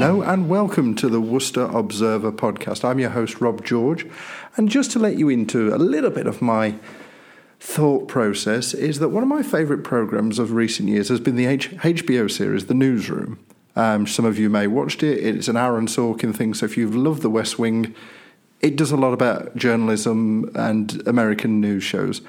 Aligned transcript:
Hello 0.00 0.22
and 0.22 0.48
welcome 0.48 0.94
to 0.94 1.08
the 1.08 1.20
Worcester 1.20 1.64
Observer 1.64 2.30
podcast. 2.30 2.84
I'm 2.84 3.00
your 3.00 3.10
host, 3.10 3.40
Rob 3.40 3.64
George. 3.64 4.06
And 4.56 4.68
just 4.68 4.92
to 4.92 5.00
let 5.00 5.18
you 5.18 5.28
into 5.28 5.74
a 5.74 5.76
little 5.76 6.10
bit 6.10 6.28
of 6.28 6.40
my 6.40 6.76
thought 7.58 8.06
process, 8.06 8.74
is 8.74 9.00
that 9.00 9.08
one 9.08 9.24
of 9.24 9.28
my 9.28 9.42
favourite 9.42 9.82
programmes 9.82 10.38
of 10.38 10.52
recent 10.52 10.88
years 10.88 11.08
has 11.08 11.18
been 11.18 11.34
the 11.34 11.46
H- 11.46 11.72
HBO 11.72 12.30
series, 12.30 12.66
The 12.66 12.74
Newsroom. 12.74 13.44
Um, 13.74 14.06
some 14.06 14.24
of 14.24 14.38
you 14.38 14.48
may 14.48 14.62
have 14.62 14.70
watched 14.70 15.02
it. 15.02 15.18
It's 15.18 15.48
an 15.48 15.56
Aaron 15.56 15.88
Sorkin 15.88 16.32
thing. 16.32 16.54
So 16.54 16.66
if 16.66 16.76
you've 16.76 16.94
loved 16.94 17.22
The 17.22 17.28
West 17.28 17.58
Wing, 17.58 17.92
it 18.60 18.76
does 18.76 18.92
a 18.92 18.96
lot 18.96 19.12
about 19.12 19.56
journalism 19.56 20.48
and 20.54 21.04
American 21.08 21.60
news 21.60 21.82
shows. 21.82 22.20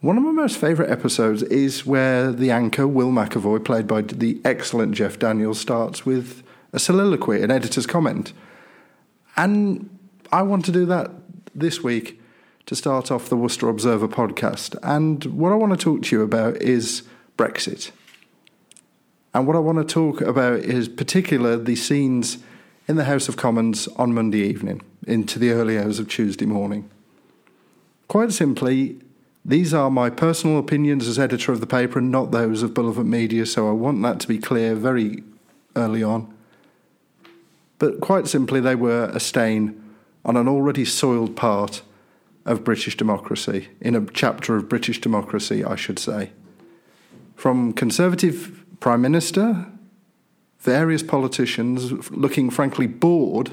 One 0.00 0.16
of 0.16 0.22
my 0.22 0.30
most 0.30 0.58
favourite 0.58 0.92
episodes 0.92 1.42
is 1.42 1.84
where 1.84 2.30
the 2.30 2.52
anchor, 2.52 2.86
Will 2.86 3.10
McAvoy, 3.10 3.64
played 3.64 3.88
by 3.88 4.02
the 4.02 4.40
excellent 4.44 4.94
Jeff 4.94 5.18
Daniels, 5.18 5.58
starts 5.58 6.06
with 6.06 6.44
a 6.72 6.78
soliloquy, 6.78 7.42
an 7.42 7.50
editor's 7.50 7.86
comment. 7.86 8.32
And 9.36 9.98
I 10.32 10.42
want 10.42 10.64
to 10.66 10.72
do 10.72 10.86
that 10.86 11.10
this 11.54 11.82
week 11.82 12.20
to 12.66 12.76
start 12.76 13.10
off 13.10 13.28
the 13.28 13.36
Worcester 13.36 13.68
Observer 13.68 14.08
podcast. 14.08 14.76
And 14.82 15.24
what 15.24 15.52
I 15.52 15.56
want 15.56 15.72
to 15.72 15.82
talk 15.82 16.02
to 16.02 16.16
you 16.16 16.22
about 16.22 16.56
is 16.62 17.02
Brexit. 17.36 17.90
And 19.34 19.46
what 19.46 19.56
I 19.56 19.60
want 19.60 19.78
to 19.78 19.94
talk 19.94 20.20
about 20.20 20.60
is 20.60 20.88
particular 20.88 21.56
the 21.56 21.76
scenes 21.76 22.38
in 22.86 22.96
the 22.96 23.04
House 23.04 23.28
of 23.28 23.36
Commons 23.36 23.88
on 23.96 24.12
Monday 24.12 24.40
evening 24.40 24.82
into 25.06 25.38
the 25.38 25.50
early 25.50 25.78
hours 25.78 25.98
of 25.98 26.08
Tuesday 26.08 26.46
morning. 26.46 26.90
Quite 28.08 28.32
simply, 28.32 29.00
these 29.44 29.72
are 29.72 29.90
my 29.90 30.10
personal 30.10 30.58
opinions 30.58 31.06
as 31.06 31.18
editor 31.18 31.52
of 31.52 31.60
the 31.60 31.66
paper 31.66 32.00
and 32.00 32.10
not 32.10 32.32
those 32.32 32.62
of 32.62 32.74
Bullivant 32.74 33.08
Media, 33.08 33.46
so 33.46 33.68
I 33.68 33.72
want 33.72 34.02
that 34.02 34.20
to 34.20 34.28
be 34.28 34.38
clear 34.38 34.74
very 34.74 35.22
early 35.76 36.02
on. 36.02 36.34
But 37.80 38.00
quite 38.00 38.28
simply, 38.28 38.60
they 38.60 38.76
were 38.76 39.10
a 39.12 39.18
stain 39.18 39.82
on 40.24 40.36
an 40.36 40.46
already 40.46 40.84
soiled 40.84 41.34
part 41.34 41.82
of 42.44 42.62
British 42.62 42.94
democracy, 42.96 43.68
in 43.80 43.96
a 43.96 44.04
chapter 44.12 44.54
of 44.54 44.68
British 44.68 45.00
democracy, 45.00 45.64
I 45.64 45.76
should 45.76 45.98
say. 45.98 46.30
From 47.34 47.72
Conservative 47.72 48.64
Prime 48.80 49.00
Minister, 49.00 49.66
various 50.58 51.02
politicians 51.02 52.10
looking 52.10 52.50
frankly 52.50 52.86
bored 52.86 53.52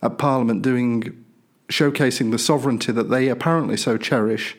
at 0.00 0.16
Parliament 0.16 0.62
doing 0.62 1.24
showcasing 1.68 2.30
the 2.30 2.38
sovereignty 2.38 2.92
that 2.92 3.10
they 3.10 3.28
apparently 3.28 3.76
so 3.76 3.96
cherish, 3.96 4.56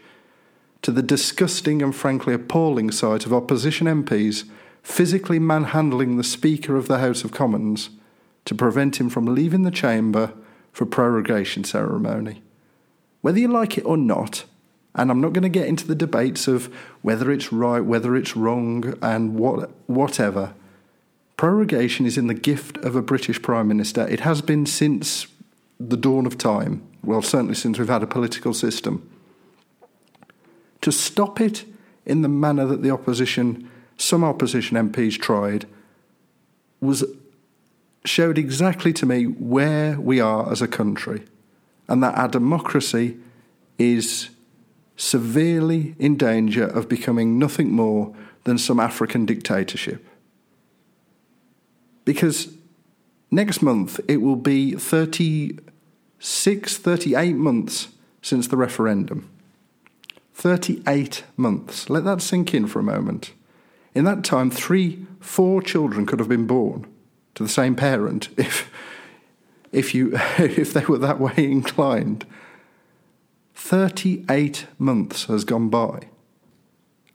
to 0.81 0.91
the 0.91 1.03
disgusting 1.03 1.81
and 1.81 1.95
frankly 1.95 2.33
appalling 2.33 2.91
sight 2.91 3.25
of 3.25 3.33
opposition 3.33 3.87
MPs 3.87 4.49
physically 4.83 5.39
manhandling 5.39 6.17
the 6.17 6.23
Speaker 6.25 6.75
of 6.75 6.89
the 6.89 6.97
House 6.97 7.23
of 7.23 7.31
Commons 7.31 7.89
to 8.45 8.55
prevent 8.55 8.99
him 8.99 9.09
from 9.09 9.25
leaving 9.25 9.63
the 9.63 9.71
chamber 9.71 10.33
for 10.71 10.85
prorogation 10.85 11.63
ceremony. 11.63 12.41
Whether 13.21 13.39
you 13.39 13.47
like 13.47 13.77
it 13.77 13.85
or 13.85 13.97
not, 13.97 14.45
and 14.95 15.09
I'm 15.09 15.21
not 15.21 15.33
going 15.33 15.43
to 15.43 15.49
get 15.49 15.67
into 15.67 15.87
the 15.87 15.95
debates 15.95 16.47
of 16.47 16.73
whether 17.01 17.31
it's 17.31 17.53
right, 17.53 17.79
whether 17.79 18.15
it's 18.15 18.35
wrong, 18.35 18.97
and 19.01 19.35
what 19.35 19.71
whatever. 19.87 20.53
Prorogation 21.37 22.05
is 22.05 22.17
in 22.17 22.27
the 22.27 22.33
gift 22.33 22.77
of 22.77 22.95
a 22.95 23.01
British 23.01 23.41
Prime 23.41 23.67
Minister. 23.67 24.07
It 24.07 24.21
has 24.21 24.41
been 24.41 24.65
since 24.65 25.27
the 25.79 25.97
dawn 25.97 26.25
of 26.25 26.37
time. 26.37 26.83
Well, 27.03 27.21
certainly 27.21 27.55
since 27.55 27.79
we've 27.79 27.89
had 27.89 28.03
a 28.03 28.07
political 28.07 28.53
system. 28.53 29.09
To 30.81 30.91
stop 30.91 31.39
it 31.39 31.65
in 32.05 32.21
the 32.21 32.29
manner 32.29 32.65
that 32.65 32.83
the 32.83 32.91
opposition, 32.91 33.69
some 33.97 34.23
opposition 34.23 34.77
MPs 34.77 35.19
tried, 35.19 35.67
was 36.79 37.03
showed 38.03 38.37
exactly 38.37 38.91
to 38.93 39.05
me 39.05 39.25
where 39.25 39.99
we 39.99 40.19
are 40.19 40.51
as 40.51 40.61
a 40.61 40.67
country 40.67 41.23
and 41.87 42.03
that 42.03 42.17
our 42.17 42.27
democracy 42.27 43.17
is 43.77 44.29
severely 44.95 45.95
in 45.99 46.17
danger 46.17 46.65
of 46.65 46.89
becoming 46.89 47.37
nothing 47.37 47.71
more 47.71 48.15
than 48.43 48.57
some 48.57 48.79
African 48.79 49.25
dictatorship. 49.25 50.05
Because 52.05 52.55
next 53.29 53.61
month 53.61 53.99
it 54.07 54.17
will 54.17 54.35
be 54.35 54.73
36, 54.73 56.77
38 56.77 57.35
months 57.35 57.89
since 58.21 58.47
the 58.47 58.57
referendum. 58.57 59.29
38 60.33 61.23
months. 61.37 61.89
Let 61.89 62.03
that 62.05 62.21
sink 62.21 62.53
in 62.53 62.67
for 62.67 62.79
a 62.79 62.83
moment. 62.83 63.33
In 63.93 64.05
that 64.05 64.23
time, 64.23 64.49
three, 64.49 65.05
four 65.19 65.61
children 65.61 66.05
could 66.05 66.19
have 66.19 66.29
been 66.29 66.47
born 66.47 66.90
to 67.35 67.43
the 67.43 67.49
same 67.49 67.75
parent 67.75 68.29
if 68.37 68.71
if 69.71 69.95
you 69.95 70.11
if 70.37 70.73
they 70.73 70.85
were 70.85 70.97
that 70.97 71.19
way 71.19 71.33
inclined. 71.37 72.25
38 73.53 74.65
months 74.79 75.25
has 75.25 75.43
gone 75.43 75.69
by. 75.69 76.07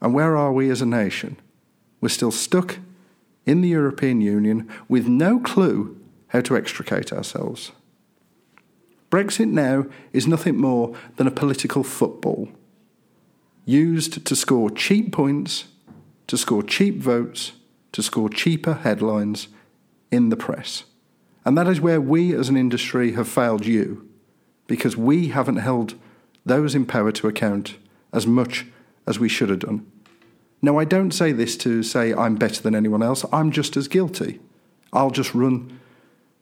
And 0.01 0.13
where 0.13 0.37
are 0.37 0.53
we 0.53 0.69
as 0.69 0.81
a 0.81 0.85
nation? 0.85 1.37
We're 1.99 2.09
still 2.09 2.31
stuck 2.31 2.77
in 3.45 3.61
the 3.61 3.69
European 3.69 4.21
Union 4.21 4.69
with 4.87 5.07
no 5.07 5.39
clue 5.39 5.99
how 6.27 6.41
to 6.41 6.55
extricate 6.55 7.11
ourselves. 7.11 7.71
Brexit 9.09 9.49
now 9.49 9.85
is 10.13 10.27
nothing 10.27 10.57
more 10.57 10.95
than 11.15 11.27
a 11.27 11.31
political 11.31 11.83
football 11.83 12.49
used 13.65 14.25
to 14.25 14.35
score 14.35 14.69
cheap 14.69 15.11
points 15.11 15.65
to 16.27 16.37
score 16.37 16.63
cheap 16.63 16.99
votes 16.99 17.51
to 17.91 18.01
score 18.01 18.29
cheaper 18.29 18.73
headlines 18.73 19.49
in 20.11 20.29
the 20.29 20.37
press. 20.37 20.85
And 21.45 21.57
that 21.57 21.67
is 21.67 21.81
where 21.81 22.01
we 22.01 22.33
as 22.33 22.49
an 22.49 22.57
industry 22.57 23.13
have 23.13 23.27
failed 23.27 23.65
you, 23.65 24.07
because 24.67 24.97
we 24.97 25.29
haven't 25.29 25.57
held 25.57 25.95
those 26.45 26.75
in 26.75 26.85
power 26.85 27.11
to 27.13 27.27
account 27.27 27.77
as 28.11 28.27
much 28.27 28.65
as 29.05 29.19
we 29.19 29.29
should 29.29 29.49
have 29.49 29.59
done. 29.59 29.85
Now, 30.61 30.77
I 30.79 30.85
don't 30.85 31.11
say 31.11 31.31
this 31.31 31.55
to 31.57 31.83
say 31.83 32.13
I'm 32.13 32.35
better 32.35 32.61
than 32.61 32.75
anyone 32.75 33.03
else, 33.03 33.25
I'm 33.31 33.51
just 33.51 33.77
as 33.77 33.87
guilty. 33.87 34.39
I'll 34.91 35.11
just 35.11 35.33
run 35.33 35.79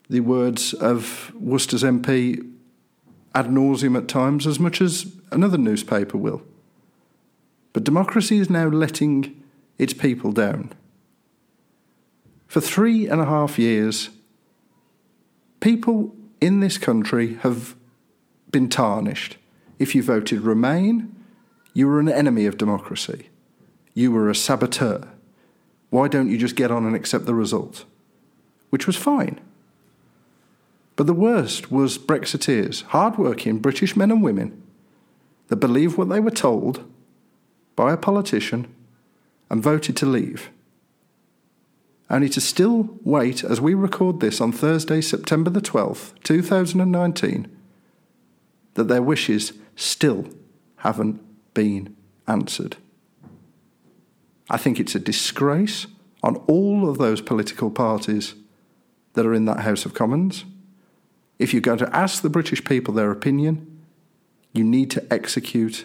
the 0.08 0.20
words 0.20 0.72
of 0.74 1.32
Worcester's 1.34 1.82
MP 1.82 2.52
ad 3.34 3.46
nauseum 3.46 3.96
at 3.96 4.08
times, 4.08 4.46
as 4.46 4.58
much 4.58 4.80
as 4.80 5.12
another 5.30 5.58
newspaper 5.58 6.16
will. 6.16 6.42
But 7.72 7.84
democracy 7.84 8.38
is 8.38 8.48
now 8.48 8.68
letting 8.68 9.44
its 9.76 9.92
people 9.92 10.32
down. 10.32 10.72
For 12.56 12.62
three 12.62 13.06
and 13.06 13.20
a 13.20 13.26
half 13.26 13.58
years, 13.58 14.08
people 15.60 16.16
in 16.40 16.60
this 16.60 16.78
country 16.78 17.34
have 17.42 17.76
been 18.50 18.70
tarnished. 18.70 19.36
If 19.78 19.94
you 19.94 20.02
voted 20.02 20.40
Remain, 20.40 21.14
you 21.74 21.86
were 21.86 22.00
an 22.00 22.08
enemy 22.08 22.46
of 22.46 22.56
democracy. 22.56 23.28
You 23.92 24.10
were 24.10 24.30
a 24.30 24.34
saboteur. 24.34 25.06
Why 25.90 26.08
don't 26.08 26.30
you 26.30 26.38
just 26.38 26.56
get 26.56 26.70
on 26.70 26.86
and 26.86 26.96
accept 26.96 27.26
the 27.26 27.34
result? 27.34 27.84
Which 28.70 28.86
was 28.86 28.96
fine. 28.96 29.38
But 30.96 31.06
the 31.06 31.12
worst 31.12 31.70
was 31.70 31.98
Brexiteers, 31.98 32.84
hard-working 32.84 33.58
British 33.58 33.94
men 33.96 34.10
and 34.10 34.22
women 34.22 34.62
that 35.48 35.56
believed 35.56 35.98
what 35.98 36.08
they 36.08 36.20
were 36.20 36.30
told 36.30 36.90
by 37.74 37.92
a 37.92 37.98
politician 37.98 38.74
and 39.50 39.62
voted 39.62 39.94
to 39.98 40.06
leave 40.06 40.48
only 42.08 42.28
to 42.28 42.40
still 42.40 42.98
wait 43.02 43.42
as 43.42 43.60
we 43.60 43.74
record 43.74 44.20
this 44.20 44.40
on 44.40 44.52
Thursday, 44.52 45.00
September 45.00 45.50
the 45.50 45.60
12th, 45.60 46.12
2019, 46.22 47.48
that 48.74 48.88
their 48.88 49.02
wishes 49.02 49.52
still 49.74 50.26
haven't 50.76 51.20
been 51.54 51.96
answered. 52.28 52.76
I 54.48 54.56
think 54.56 54.78
it's 54.78 54.94
a 54.94 55.00
disgrace 55.00 55.86
on 56.22 56.36
all 56.46 56.88
of 56.88 56.98
those 56.98 57.20
political 57.20 57.70
parties 57.70 58.34
that 59.14 59.26
are 59.26 59.34
in 59.34 59.46
that 59.46 59.60
House 59.60 59.84
of 59.84 59.94
Commons. 59.94 60.44
If 61.38 61.52
you're 61.52 61.60
going 61.60 61.78
to 61.78 61.96
ask 61.96 62.22
the 62.22 62.30
British 62.30 62.64
people 62.64 62.94
their 62.94 63.10
opinion, 63.10 63.82
you 64.52 64.62
need 64.62 64.90
to 64.92 65.12
execute 65.12 65.84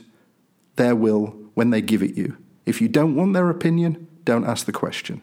their 0.75 0.95
will 0.95 1.35
when 1.53 1.71
they 1.71 1.81
give 1.81 2.03
it 2.03 2.15
you. 2.15 2.37
If 2.65 2.81
you 2.81 2.87
don't 2.87 3.15
want 3.15 3.33
their 3.33 3.49
opinion, 3.49 4.07
don't 4.23 4.45
ask 4.45 4.65
the 4.65 4.71
question. 4.71 5.21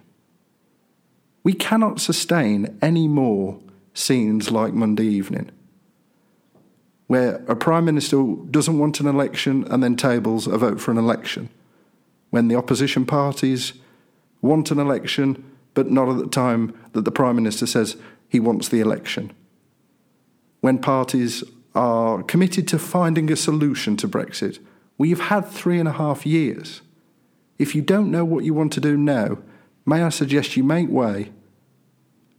We 1.49 1.55
cannot 1.55 1.99
sustain 1.99 2.79
any 2.83 3.09
more 3.09 3.59
scenes 3.95 4.51
like 4.51 4.75
Monday 4.75 5.07
evening, 5.07 5.51
where 7.07 7.37
a 7.49 7.57
Prime 7.57 7.87
Minister 7.87 8.23
doesn't 8.51 8.79
want 8.79 9.01
an 9.01 9.07
election 9.07 9.65
and 9.71 9.83
then 9.83 9.97
tables 9.97 10.47
a 10.47 10.59
vote 10.59 10.79
for 10.79 10.91
an 10.91 10.99
election, 10.99 11.49
when 12.29 12.49
the 12.49 12.55
opposition 12.55 13.07
parties 13.07 13.73
want 14.43 14.71
an 14.71 14.79
election 14.79 15.43
but 15.73 15.91
not 15.91 16.11
at 16.11 16.19
the 16.19 16.27
time 16.27 16.79
that 16.93 17.07
the 17.07 17.11
Prime 17.11 17.37
Minister 17.37 17.67
says 17.67 17.97
he 18.29 18.39
wants 18.39 18.69
the 18.69 18.81
election, 18.81 19.33
when 20.61 20.77
parties 20.77 21.43
are 21.75 22.23
committed 22.25 22.69
to 22.69 22.79
finding 22.79 23.33
a 23.33 23.37
solution 23.37 23.97
to 23.97 24.07
Brexit. 24.07 24.59
We've 24.99 25.19
had 25.33 25.47
three 25.47 25.79
and 25.79 25.89
a 25.89 25.93
half 25.93 26.27
years. 26.27 26.83
If 27.59 27.75
you 27.75 27.81
don't 27.81 28.11
know 28.11 28.27
what 28.27 28.45
you 28.45 28.53
want 28.53 28.75
to 28.75 28.83
do 28.83 28.99
now, 28.99 29.39
may 29.87 30.03
I 30.03 30.11
suggest 30.11 30.55
you 30.55 30.63
make 30.63 30.91
way 30.91 31.33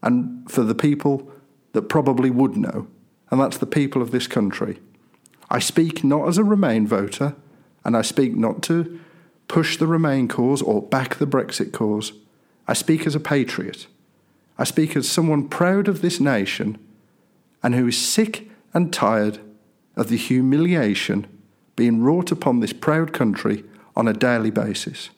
and 0.02 0.50
for 0.50 0.64
the 0.64 0.76
people 0.76 1.32
that 1.74 1.84
probably 1.84 2.30
would 2.30 2.58
know, 2.58 2.88
and 3.30 3.40
that's 3.40 3.58
the 3.58 3.66
people 3.66 4.02
of 4.02 4.12
this 4.12 4.28
country. 4.28 4.80
I 5.50 5.60
speak 5.60 6.04
not 6.04 6.28
as 6.28 6.38
a 6.38 6.44
Remain 6.44 6.88
voter, 6.88 7.36
and 7.84 7.96
I 7.98 8.02
speak 8.02 8.36
not 8.36 8.62
to 8.64 9.00
push 9.48 9.78
the 9.78 9.88
Remain 9.88 10.28
cause 10.28 10.62
or 10.62 10.82
back 10.82 11.16
the 11.16 11.28
Brexit 11.28 11.72
cause. 11.72 12.14
I 12.68 12.74
speak 12.74 13.08
as 13.08 13.16
a 13.16 13.20
patriot. 13.20 13.88
I 14.58 14.64
speak 14.64 14.96
as 14.96 15.10
someone 15.10 15.48
proud 15.48 15.88
of 15.88 16.02
this 16.02 16.20
nation 16.20 16.78
and 17.64 17.74
who 17.74 17.88
is 17.88 17.98
sick 17.98 18.50
and 18.74 18.94
tired 18.94 19.40
of 19.96 20.10
the 20.10 20.18
humiliation 20.18 21.28
being 21.76 22.02
wrought 22.02 22.32
upon 22.32 22.60
this 22.60 22.74
proud 22.74 23.14
country 23.14 23.64
on 23.96 24.08
a 24.08 24.14
daily 24.14 24.52
basis. 24.52 25.10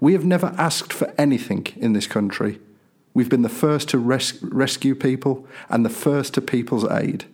We 0.00 0.12
have 0.12 0.24
never 0.24 0.54
asked 0.56 0.92
for 0.92 1.12
anything 1.18 1.66
in 1.76 1.92
this 1.92 2.06
country. 2.06 2.60
We've 3.16 3.30
been 3.30 3.40
the 3.40 3.48
first 3.48 3.88
to 3.88 3.98
res- 3.98 4.42
rescue 4.42 4.94
people 4.94 5.46
and 5.70 5.86
the 5.86 5.88
first 5.88 6.34
to 6.34 6.42
people's 6.42 6.86
aid. 6.90 7.24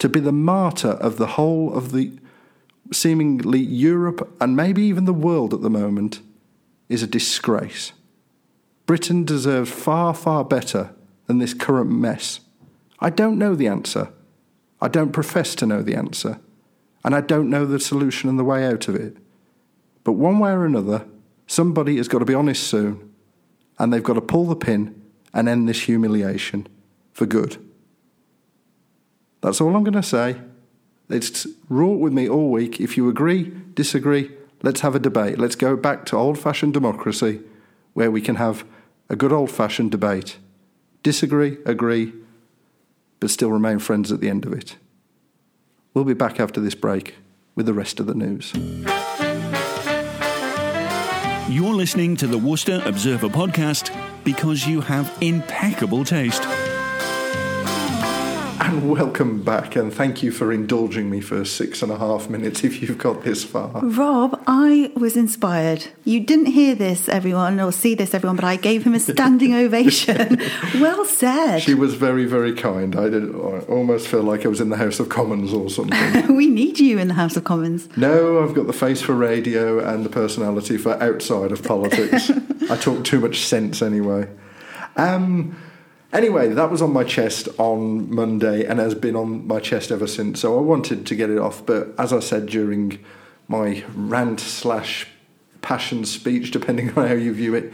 To 0.00 0.06
be 0.06 0.20
the 0.20 0.32
martyr 0.32 0.90
of 0.90 1.16
the 1.16 1.28
whole 1.28 1.72
of 1.72 1.92
the 1.92 2.12
seemingly 2.92 3.58
Europe 3.58 4.36
and 4.38 4.54
maybe 4.54 4.82
even 4.82 5.06
the 5.06 5.14
world 5.14 5.54
at 5.54 5.62
the 5.62 5.70
moment 5.70 6.20
is 6.90 7.02
a 7.02 7.06
disgrace. 7.06 7.94
Britain 8.84 9.24
deserves 9.24 9.70
far, 9.70 10.12
far 10.12 10.44
better 10.44 10.94
than 11.24 11.38
this 11.38 11.54
current 11.54 11.90
mess. 11.90 12.40
I 13.00 13.08
don't 13.08 13.38
know 13.38 13.54
the 13.54 13.68
answer. 13.68 14.10
I 14.82 14.88
don't 14.88 15.10
profess 15.10 15.54
to 15.54 15.64
know 15.64 15.80
the 15.80 15.94
answer. 15.94 16.38
And 17.02 17.14
I 17.14 17.22
don't 17.22 17.48
know 17.48 17.64
the 17.64 17.80
solution 17.80 18.28
and 18.28 18.38
the 18.38 18.44
way 18.44 18.66
out 18.66 18.88
of 18.88 18.94
it. 18.94 19.16
But 20.04 20.12
one 20.12 20.38
way 20.38 20.50
or 20.50 20.66
another, 20.66 21.06
somebody 21.46 21.96
has 21.96 22.08
got 22.08 22.18
to 22.18 22.26
be 22.26 22.34
honest 22.34 22.64
soon, 22.64 23.05
and 23.78 23.92
they've 23.92 24.02
got 24.02 24.14
to 24.14 24.20
pull 24.20 24.46
the 24.46 24.56
pin 24.56 25.00
and 25.32 25.48
end 25.48 25.68
this 25.68 25.82
humiliation 25.82 26.66
for 27.12 27.26
good. 27.26 27.56
That's 29.42 29.60
all 29.60 29.76
I'm 29.76 29.84
going 29.84 29.94
to 29.94 30.02
say. 30.02 30.40
It's 31.08 31.46
wrought 31.68 32.00
with 32.00 32.12
me 32.12 32.28
all 32.28 32.50
week. 32.50 32.80
If 32.80 32.96
you 32.96 33.08
agree, 33.08 33.52
disagree, 33.74 34.30
let's 34.62 34.80
have 34.80 34.94
a 34.94 34.98
debate. 34.98 35.38
Let's 35.38 35.54
go 35.54 35.76
back 35.76 36.04
to 36.06 36.16
old 36.16 36.38
fashioned 36.38 36.74
democracy 36.74 37.40
where 37.92 38.10
we 38.10 38.20
can 38.20 38.36
have 38.36 38.64
a 39.08 39.16
good 39.16 39.32
old 39.32 39.50
fashioned 39.50 39.90
debate. 39.90 40.38
Disagree, 41.02 41.58
agree, 41.64 42.12
but 43.20 43.30
still 43.30 43.50
remain 43.50 43.78
friends 43.78 44.10
at 44.10 44.20
the 44.20 44.28
end 44.28 44.44
of 44.44 44.52
it. 44.52 44.76
We'll 45.94 46.04
be 46.04 46.14
back 46.14 46.40
after 46.40 46.60
this 46.60 46.74
break 46.74 47.14
with 47.54 47.66
the 47.66 47.72
rest 47.72 48.00
of 48.00 48.06
the 48.06 48.14
news. 48.14 48.52
You're 51.48 51.74
listening 51.74 52.16
to 52.16 52.26
the 52.26 52.36
Worcester 52.36 52.82
Observer 52.84 53.28
podcast 53.28 53.96
because 54.24 54.66
you 54.66 54.80
have 54.80 55.16
impeccable 55.20 56.04
taste. 56.04 56.42
And 58.66 58.90
welcome 58.90 59.44
back, 59.44 59.76
and 59.76 59.94
thank 59.94 60.24
you 60.24 60.32
for 60.32 60.52
indulging 60.52 61.08
me 61.08 61.20
for 61.20 61.44
six 61.44 61.82
and 61.82 61.92
a 61.92 61.98
half 61.98 62.28
minutes 62.28 62.64
if 62.64 62.82
you've 62.82 62.98
got 62.98 63.22
this 63.22 63.44
far. 63.44 63.70
Rob, 63.80 64.42
I 64.44 64.90
was 64.96 65.16
inspired. 65.16 65.86
You 66.02 66.18
didn't 66.18 66.46
hear 66.46 66.74
this, 66.74 67.08
everyone, 67.08 67.60
or 67.60 67.70
see 67.70 67.94
this, 67.94 68.12
everyone, 68.12 68.34
but 68.34 68.44
I 68.44 68.56
gave 68.56 68.82
him 68.82 68.92
a 68.92 68.98
standing 68.98 69.54
ovation. 69.64 70.40
well 70.80 71.04
said. 71.04 71.60
She 71.60 71.74
was 71.74 71.94
very, 71.94 72.26
very 72.26 72.52
kind. 72.54 72.96
I, 72.96 73.08
did, 73.08 73.32
I 73.36 73.60
almost 73.68 74.08
feel 74.08 74.24
like 74.24 74.44
I 74.44 74.48
was 74.48 74.60
in 74.60 74.70
the 74.70 74.76
House 74.76 74.98
of 74.98 75.10
Commons 75.10 75.52
or 75.52 75.70
something. 75.70 76.34
we 76.36 76.48
need 76.48 76.80
you 76.80 76.98
in 76.98 77.06
the 77.06 77.14
House 77.14 77.36
of 77.36 77.44
Commons. 77.44 77.88
No, 77.96 78.42
I've 78.42 78.54
got 78.54 78.66
the 78.66 78.72
face 78.72 79.00
for 79.00 79.14
radio 79.14 79.78
and 79.78 80.04
the 80.04 80.10
personality 80.10 80.76
for 80.76 81.00
outside 81.00 81.52
of 81.52 81.62
politics. 81.62 82.32
I 82.68 82.76
talk 82.76 83.04
too 83.04 83.20
much 83.20 83.42
sense 83.42 83.80
anyway. 83.80 84.28
Um, 84.96 85.56
Anyway, 86.16 86.48
that 86.48 86.70
was 86.70 86.80
on 86.80 86.94
my 86.94 87.04
chest 87.04 87.46
on 87.58 88.10
Monday 88.10 88.64
and 88.64 88.78
has 88.78 88.94
been 88.94 89.14
on 89.14 89.46
my 89.46 89.60
chest 89.60 89.90
ever 89.90 90.06
since. 90.06 90.40
So 90.40 90.56
I 90.56 90.62
wanted 90.62 91.04
to 91.04 91.14
get 91.14 91.28
it 91.28 91.36
off, 91.36 91.66
but 91.66 91.88
as 91.98 92.10
I 92.10 92.20
said 92.20 92.46
during 92.46 93.04
my 93.48 93.84
rant 93.94 94.40
slash 94.40 95.08
passion 95.60 96.06
speech, 96.06 96.52
depending 96.52 96.88
on 96.96 97.06
how 97.06 97.12
you 97.12 97.34
view 97.34 97.54
it, 97.54 97.70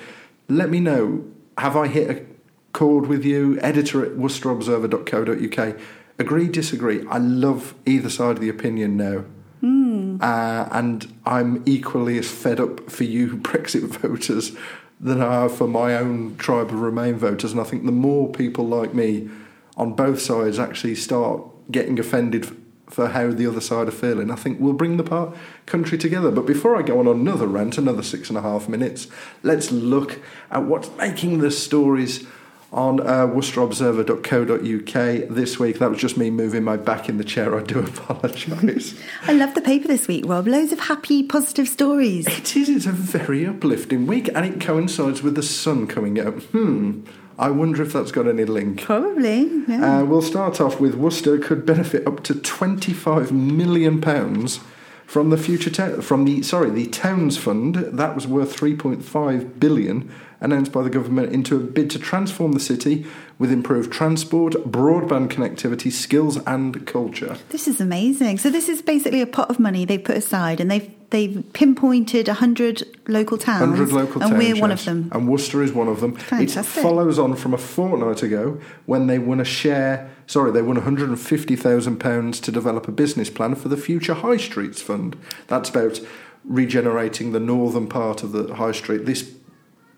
let 0.48 0.70
me 0.70 0.80
know. 0.80 1.24
Have 1.56 1.76
I 1.76 1.86
hit 1.86 2.10
a 2.10 2.24
chord 2.72 3.06
with 3.06 3.24
you? 3.24 3.60
Editor 3.60 4.04
at 4.04 4.16
worcesterobserver.co.uk. 4.16 5.76
Agree, 6.18 6.48
disagree. 6.48 7.06
I 7.06 7.18
love 7.18 7.76
either 7.86 8.10
side 8.10 8.38
of 8.38 8.40
the 8.40 8.48
opinion 8.48 8.96
now. 8.96 9.24
Mm. 9.62 10.20
Uh, 10.20 10.68
and 10.72 11.14
I'm 11.24 11.62
equally 11.64 12.18
as 12.18 12.28
fed 12.28 12.58
up 12.58 12.90
for 12.90 13.04
you 13.04 13.36
Brexit 13.36 13.82
voters 13.82 14.56
than 15.02 15.20
I 15.20 15.42
have 15.42 15.54
for 15.54 15.66
my 15.66 15.96
own 15.96 16.36
tribe 16.36 16.68
of 16.68 16.80
Remain 16.80 17.16
voters. 17.16 17.50
And 17.50 17.60
I 17.60 17.64
think 17.64 17.84
the 17.84 17.92
more 17.92 18.30
people 18.30 18.66
like 18.66 18.94
me 18.94 19.28
on 19.76 19.94
both 19.94 20.20
sides 20.20 20.58
actually 20.60 20.94
start 20.94 21.42
getting 21.70 21.98
offended 21.98 22.56
for 22.88 23.08
how 23.08 23.32
the 23.32 23.46
other 23.46 23.60
side 23.60 23.88
are 23.88 23.92
feeling, 23.92 24.30
I 24.30 24.36
think 24.36 24.60
we'll 24.60 24.74
bring 24.74 24.98
the 24.98 25.02
part, 25.02 25.34
country 25.66 25.96
together. 25.96 26.30
But 26.30 26.46
before 26.46 26.76
I 26.76 26.82
go 26.82 26.98
on 26.98 27.08
another 27.08 27.46
rant, 27.46 27.78
another 27.78 28.02
six 28.02 28.28
and 28.28 28.36
a 28.36 28.42
half 28.42 28.68
minutes, 28.68 29.08
let's 29.42 29.72
look 29.72 30.20
at 30.50 30.64
what's 30.64 30.90
making 30.98 31.38
the 31.38 31.50
stories 31.50 32.26
on 32.72 33.00
uh, 33.00 33.26
worcesterobserver.co.uk 33.26 35.28
this 35.28 35.58
week. 35.58 35.78
That 35.78 35.90
was 35.90 36.00
just 36.00 36.16
me 36.16 36.30
moving 36.30 36.64
my 36.64 36.76
back 36.76 37.08
in 37.08 37.18
the 37.18 37.24
chair. 37.24 37.56
I 37.58 37.62
do 37.62 37.78
apologise. 37.80 38.98
I 39.22 39.32
love 39.34 39.54
the 39.54 39.60
paper 39.60 39.88
this 39.88 40.08
week, 40.08 40.24
Rob. 40.26 40.46
Loads 40.46 40.72
of 40.72 40.80
happy, 40.80 41.22
positive 41.22 41.68
stories. 41.68 42.26
It 42.26 42.56
is. 42.56 42.68
It's 42.68 42.86
a 42.86 42.92
very 42.92 43.46
uplifting 43.46 44.06
week, 44.06 44.28
and 44.34 44.46
it 44.46 44.60
coincides 44.60 45.22
with 45.22 45.34
the 45.34 45.42
sun 45.42 45.86
coming 45.86 46.18
out. 46.18 46.42
Hmm. 46.44 47.02
I 47.38 47.50
wonder 47.50 47.82
if 47.82 47.92
that's 47.92 48.12
got 48.12 48.28
any 48.28 48.44
link. 48.44 48.82
Probably. 48.82 49.44
Yeah. 49.66 50.00
Uh, 50.00 50.04
we'll 50.04 50.22
start 50.22 50.60
off 50.60 50.80
with 50.80 50.94
Worcester 50.94 51.38
could 51.38 51.66
benefit 51.66 52.06
up 52.06 52.22
to 52.24 52.34
twenty-five 52.34 53.32
million 53.32 54.00
pounds 54.00 54.60
from 55.06 55.30
the 55.30 55.36
future 55.36 55.70
ta- 55.70 56.00
from 56.00 56.24
the 56.24 56.42
sorry 56.42 56.70
the 56.70 56.86
towns 56.86 57.36
fund 57.36 57.74
that 57.74 58.14
was 58.14 58.26
worth 58.26 58.56
3.5 58.56 59.60
billion 59.60 60.10
announced 60.42 60.72
by 60.72 60.82
the 60.82 60.90
government 60.90 61.32
into 61.32 61.56
a 61.56 61.60
bid 61.60 61.88
to 61.90 61.98
transform 61.98 62.52
the 62.52 62.60
city 62.60 63.06
with 63.38 63.50
improved 63.50 63.92
transport, 63.92 64.52
broadband 64.54 65.28
connectivity, 65.28 65.90
skills, 65.90 66.36
and 66.46 66.86
culture. 66.86 67.38
This 67.48 67.66
is 67.66 67.80
amazing. 67.80 68.38
So 68.38 68.50
this 68.50 68.68
is 68.68 68.82
basically 68.82 69.22
a 69.22 69.26
pot 69.26 69.48
of 69.48 69.58
money 69.58 69.84
they've 69.84 70.02
put 70.02 70.16
aside, 70.16 70.60
and 70.60 70.70
they've 70.70 70.90
they've 71.10 71.44
pinpointed 71.52 72.28
hundred 72.28 72.82
local 73.06 73.38
towns. 73.38 73.60
Hundred 73.60 73.92
local 73.92 74.22
and 74.22 74.32
towns, 74.32 74.44
we're 74.44 74.60
one 74.60 74.72
of 74.72 74.84
them. 74.84 75.08
And 75.12 75.28
Worcester 75.28 75.62
is 75.62 75.72
one 75.72 75.88
of 75.88 76.00
them. 76.00 76.16
Fantastic. 76.16 76.78
It 76.78 76.82
follows 76.82 77.18
on 77.18 77.36
from 77.36 77.54
a 77.54 77.58
fortnight 77.58 78.22
ago 78.22 78.60
when 78.86 79.06
they 79.06 79.18
won 79.18 79.40
a 79.40 79.44
share. 79.44 80.10
Sorry, 80.26 80.50
they 80.50 80.62
won 80.62 80.76
150,000 80.76 81.96
pounds 81.98 82.40
to 82.40 82.52
develop 82.52 82.88
a 82.88 82.92
business 82.92 83.28
plan 83.28 83.54
for 83.54 83.68
the 83.68 83.76
Future 83.76 84.14
High 84.14 84.38
Streets 84.38 84.80
Fund. 84.80 85.16
That's 85.46 85.68
about 85.68 86.00
regenerating 86.44 87.32
the 87.32 87.40
northern 87.40 87.86
part 87.86 88.22
of 88.22 88.32
the 88.32 88.54
high 88.54 88.72
street. 88.72 89.06
This 89.06 89.34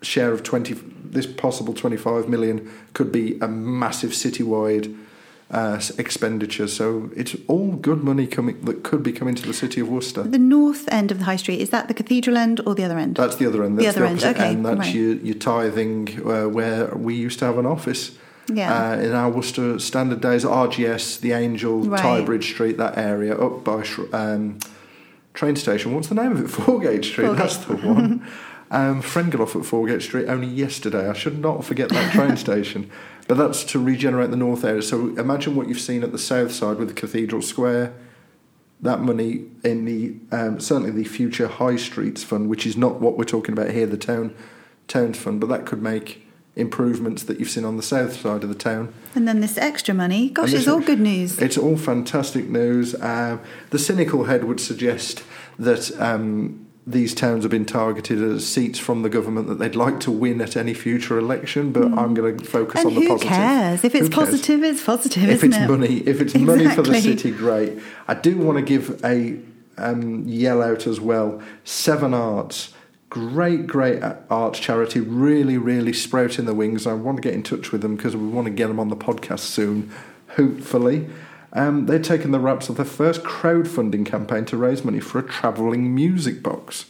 share 0.05 0.31
of 0.31 0.43
20 0.43 0.73
this 1.15 1.25
possible 1.25 1.73
25 1.73 2.27
million 2.29 2.69
could 2.93 3.11
be 3.11 3.37
a 3.39 3.47
massive 3.47 4.11
citywide 4.11 4.95
uh, 5.51 5.79
expenditure 5.97 6.67
so 6.67 7.09
it's 7.15 7.35
all 7.47 7.71
good 7.73 8.03
money 8.03 8.25
coming 8.27 8.59
that 8.61 8.83
could 8.83 9.03
be 9.03 9.11
coming 9.11 9.35
to 9.35 9.45
the 9.47 9.53
city 9.53 9.79
of 9.79 9.87
Worcester 9.87 10.23
The 10.23 10.39
north 10.39 10.87
end 10.91 11.11
of 11.11 11.19
the 11.19 11.25
high 11.25 11.35
street 11.37 11.61
is 11.61 11.69
that 11.69 11.87
the 11.87 11.93
cathedral 11.93 12.35
end 12.37 12.59
or 12.65 12.73
the 12.75 12.83
other 12.83 12.97
end? 12.97 13.15
that's 13.15 13.35
the 13.37 13.45
other 13.47 13.63
end 13.63 13.77
The 13.77 13.83
that's 13.83 13.95
other 13.97 14.05
end, 14.07 14.15
opposite 14.23 14.37
okay, 14.41 14.55
That's 14.55 14.79
right. 14.79 14.95
your, 14.95 15.13
your 15.17 15.35
tithing 15.35 16.19
uh, 16.29 16.49
where 16.49 16.87
we 16.95 17.13
used 17.15 17.39
to 17.39 17.45
have 17.45 17.57
an 17.59 17.65
office 17.67 18.17
Yeah. 18.51 18.73
uh, 18.73 18.97
in 18.99 19.11
our 19.13 19.29
Worcester 19.29 19.77
standard 19.79 20.19
days 20.21 20.43
RGS 20.45 21.19
the 21.21 21.31
Angel 21.33 21.79
Right. 21.81 22.01
Tybridge 22.01 22.43
Street 22.53 22.77
that 22.77 22.97
area 22.97 23.37
up 23.37 23.63
by 23.63 23.85
um, 24.13 24.57
train 25.35 25.55
station 25.55 25.93
what's 25.93 26.07
the 26.09 26.15
name 26.15 26.31
of 26.31 26.39
it 26.43 26.47
Foregate 26.59 27.05
Street 27.05 27.25
Foregate. 27.27 27.37
that's 27.39 27.57
the 27.57 27.75
one 27.77 28.25
Um, 28.75 29.01
friend 29.01 29.31
got 29.31 29.39
off 29.39 29.55
at 29.55 29.65
Foregate 29.65 30.01
Street 30.01 30.27
only 30.27 30.47
yesterday. 30.47 31.09
I 31.09 31.13
should 31.13 31.39
not 31.39 31.63
forget 31.63 31.87
that 31.89 32.11
train 32.11 32.35
station. 32.47 32.91
But 33.25 33.37
that's 33.37 33.63
to 33.65 33.79
regenerate 33.79 34.31
the 34.31 34.37
north 34.37 34.65
area. 34.65 34.81
So 34.81 35.15
imagine 35.15 35.55
what 35.55 35.69
you've 35.69 35.79
seen 35.79 36.03
at 36.03 36.11
the 36.11 36.19
south 36.19 36.51
side 36.51 36.77
with 36.77 36.93
Cathedral 36.93 37.41
Square. 37.41 37.93
That 38.81 38.99
money 38.99 39.45
in 39.63 39.85
the 39.85 40.17
um, 40.35 40.59
certainly 40.59 40.91
the 40.91 41.05
future 41.05 41.47
High 41.47 41.77
Streets 41.77 42.23
Fund, 42.23 42.49
which 42.49 42.67
is 42.67 42.75
not 42.75 42.99
what 42.99 43.17
we're 43.17 43.23
talking 43.23 43.53
about 43.53 43.71
here, 43.71 43.85
the 43.85 43.97
town 43.97 44.35
towns 44.89 45.17
fund, 45.17 45.39
but 45.39 45.47
that 45.47 45.65
could 45.65 45.81
make 45.81 46.27
improvements 46.57 47.23
that 47.23 47.39
you've 47.39 47.49
seen 47.49 47.65
on 47.65 47.77
the 47.77 47.83
south 47.83 48.19
side 48.19 48.43
of 48.43 48.49
the 48.49 48.55
town. 48.55 48.93
And 49.15 49.25
then 49.25 49.39
this 49.39 49.57
extra 49.57 49.93
money. 49.93 50.29
Gosh, 50.29 50.51
it's 50.51 50.67
all 50.67 50.81
good 50.81 50.99
news. 50.99 51.39
It's 51.39 51.57
all 51.57 51.77
fantastic 51.77 52.49
news. 52.49 52.93
Um, 53.01 53.39
the 53.69 53.79
cynical 53.79 54.25
head 54.25 54.43
would 54.43 54.59
suggest 54.59 55.23
that 55.57 55.97
um, 55.99 56.64
these 56.87 57.15
towns 57.15 57.43
have 57.43 57.51
been 57.51 57.65
targeted 57.65 58.21
as 58.21 58.47
seats 58.47 58.77
from 58.77 59.01
the 59.01 59.09
government 59.09 59.47
that 59.47 59.55
they'd 59.55 59.75
like 59.75 59.99
to 60.01 60.11
win 60.11 60.39
at 60.41 60.55
any 60.55 60.73
future 60.73 61.17
election, 61.17 61.71
but 61.71 61.85
I'm 61.85 62.13
going 62.13 62.37
to 62.37 62.45
focus 62.45 62.81
and 62.81 62.89
on 62.89 62.95
the 62.95 63.09
who 63.09 63.19
cares? 63.19 63.83
If 63.83 63.95
it's 63.95 64.09
cares? 64.09 64.29
positive, 64.29 64.63
it's 64.63 64.83
positive, 64.83 65.29
if 65.29 65.43
it's 65.43 65.57
it? 65.57 65.67
money, 65.67 65.97
if 65.97 66.21
it's 66.21 66.35
money 66.35 66.67
for 66.67 66.83
the 66.83 67.01
city, 67.01 67.31
great. 67.31 67.79
I 68.07 68.13
do 68.13 68.37
want 68.37 68.57
to 68.57 68.63
give 68.63 69.03
a 69.03 69.39
um, 69.77 70.27
yell 70.27 70.61
out 70.61 70.85
as 70.85 70.99
well. 70.99 71.41
Severn 71.63 72.13
Arts 72.13 72.73
Great, 73.15 73.65
great 73.65 74.03
arts 74.29 74.59
charity, 74.59 74.99
really, 74.99 75.57
really 75.57 75.93
sprouting 75.93 76.43
the 76.43 76.53
wings. 76.53 76.85
I 76.85 76.91
want 76.91 77.15
to 77.15 77.21
get 77.21 77.33
in 77.33 77.43
touch 77.43 77.71
with 77.71 77.81
them 77.81 77.95
because 77.95 78.13
we 78.13 78.27
want 78.27 78.43
to 78.43 78.51
get 78.51 78.67
them 78.67 78.77
on 78.77 78.89
the 78.89 78.97
podcast 78.97 79.39
soon, 79.39 79.89
hopefully. 80.31 81.07
Um, 81.55 81.85
they're 81.85 81.99
taken 81.99 82.31
the 82.31 82.39
wraps 82.39 82.67
of 82.67 82.75
their 82.75 82.85
first 82.85 83.23
crowdfunding 83.23 84.05
campaign 84.05 84.45
to 84.45 84.57
raise 84.57 84.83
money 84.83 84.99
for 84.99 85.19
a 85.19 85.23
travelling 85.23 85.95
music 85.95 86.43
box. 86.43 86.85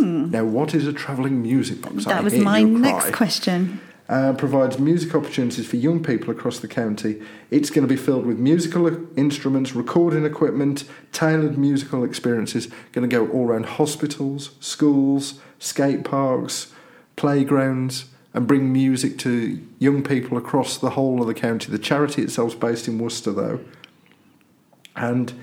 Now, 0.00 0.44
what 0.44 0.74
is 0.74 0.86
a 0.86 0.92
travelling 0.92 1.42
music 1.42 1.82
box? 1.82 1.94
I 1.94 2.00
Hmm. 2.00 2.08
That 2.08 2.24
was 2.24 2.38
my 2.38 2.62
next 2.62 3.12
question. 3.12 3.80
Uh, 4.08 4.32
provides 4.32 4.78
music 4.78 5.14
opportunities 5.14 5.66
for 5.66 5.76
young 5.76 6.02
people 6.02 6.30
across 6.30 6.58
the 6.58 6.68
county. 6.68 7.22
It's 7.50 7.70
going 7.70 7.86
to 7.86 7.88
be 7.88 8.00
filled 8.00 8.26
with 8.26 8.38
musical 8.38 8.86
instruments, 9.16 9.74
recording 9.74 10.24
equipment, 10.24 10.84
tailored 11.12 11.56
musical 11.56 12.02
experiences. 12.02 12.68
Going 12.92 13.08
to 13.08 13.16
go 13.16 13.28
all 13.28 13.48
around 13.48 13.66
hospitals, 13.66 14.50
schools, 14.60 15.40
skate 15.58 16.04
parks, 16.04 16.72
playgrounds, 17.16 18.06
and 18.34 18.46
bring 18.46 18.72
music 18.72 19.18
to 19.18 19.60
young 19.78 20.02
people 20.02 20.36
across 20.36 20.78
the 20.78 20.90
whole 20.90 21.20
of 21.20 21.26
the 21.26 21.34
county. 21.34 21.70
The 21.70 21.78
charity 21.78 22.22
itself 22.22 22.50
is 22.50 22.54
based 22.54 22.88
in 22.88 22.98
Worcester, 22.98 23.32
though, 23.32 23.60
and 25.02 25.34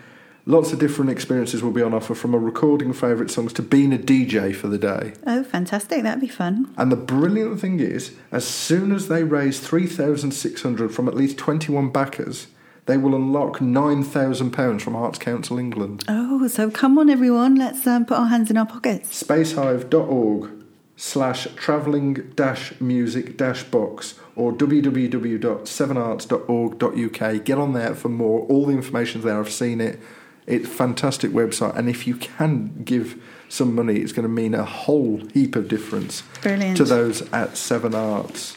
lots 0.45 0.71
of 0.71 0.79
different 0.79 1.11
experiences 1.11 1.61
will 1.61 1.71
be 1.71 1.81
on 1.81 1.93
offer 1.93 2.15
from 2.15 2.33
a 2.33 2.39
recording 2.39 2.93
favourite 2.93 3.29
songs 3.29 3.53
to 3.53 3.61
being 3.61 3.93
a 3.93 3.97
DJ 3.97 4.55
for 4.55 4.67
the 4.67 4.77
day. 4.77 5.13
Oh, 5.27 5.43
fantastic. 5.43 6.01
That'd 6.01 6.21
be 6.21 6.27
fun. 6.27 6.73
And 6.77 6.91
the 6.91 6.95
brilliant 6.95 7.59
thing 7.59 7.79
is, 7.79 8.15
as 8.31 8.47
soon 8.47 8.91
as 8.91 9.09
they 9.09 9.23
raise 9.23 9.59
3,600 9.59 10.91
from 10.93 11.07
at 11.07 11.13
least 11.13 11.37
21 11.37 11.91
backers, 11.91 12.47
they 12.85 12.97
will 12.97 13.15
unlock 13.15 13.59
£9,000 13.59 14.81
from 14.81 14.95
Arts 14.95 15.19
Council 15.19 15.59
England. 15.59 16.05
Oh, 16.07 16.47
so 16.47 16.71
come 16.71 16.97
on, 16.97 17.09
everyone. 17.09 17.55
Let's 17.55 17.85
um, 17.85 18.05
put 18.05 18.17
our 18.17 18.27
hands 18.27 18.49
in 18.49 18.57
our 18.57 18.65
pockets. 18.65 19.23
Spacehive.org 19.23 20.51
slash 20.95 21.47
travelling 21.55 22.31
dash 22.35 22.73
music 22.81 23.37
dash 23.37 23.63
box 23.63 24.15
or 24.39 24.53
www.severnarts.org.uk. 24.53 27.43
Get 27.43 27.57
on 27.57 27.73
there 27.73 27.93
for 27.93 28.07
more. 28.07 28.45
All 28.47 28.65
the 28.65 28.71
information's 28.71 29.25
there. 29.25 29.37
I've 29.37 29.51
seen 29.51 29.81
it. 29.81 29.99
It's 30.47 30.65
a 30.65 30.69
fantastic 30.69 31.31
website. 31.31 31.77
And 31.77 31.89
if 31.89 32.07
you 32.07 32.15
can 32.15 32.83
give 32.85 33.21
some 33.49 33.75
money, 33.75 33.97
it's 33.97 34.13
going 34.13 34.23
to 34.23 34.29
mean 34.29 34.55
a 34.55 34.63
whole 34.63 35.21
heap 35.33 35.57
of 35.57 35.67
difference 35.67 36.23
Brilliant. 36.41 36.77
to 36.77 36.85
those 36.85 37.21
at 37.33 37.57
Severn 37.57 37.93
Arts. 37.93 38.55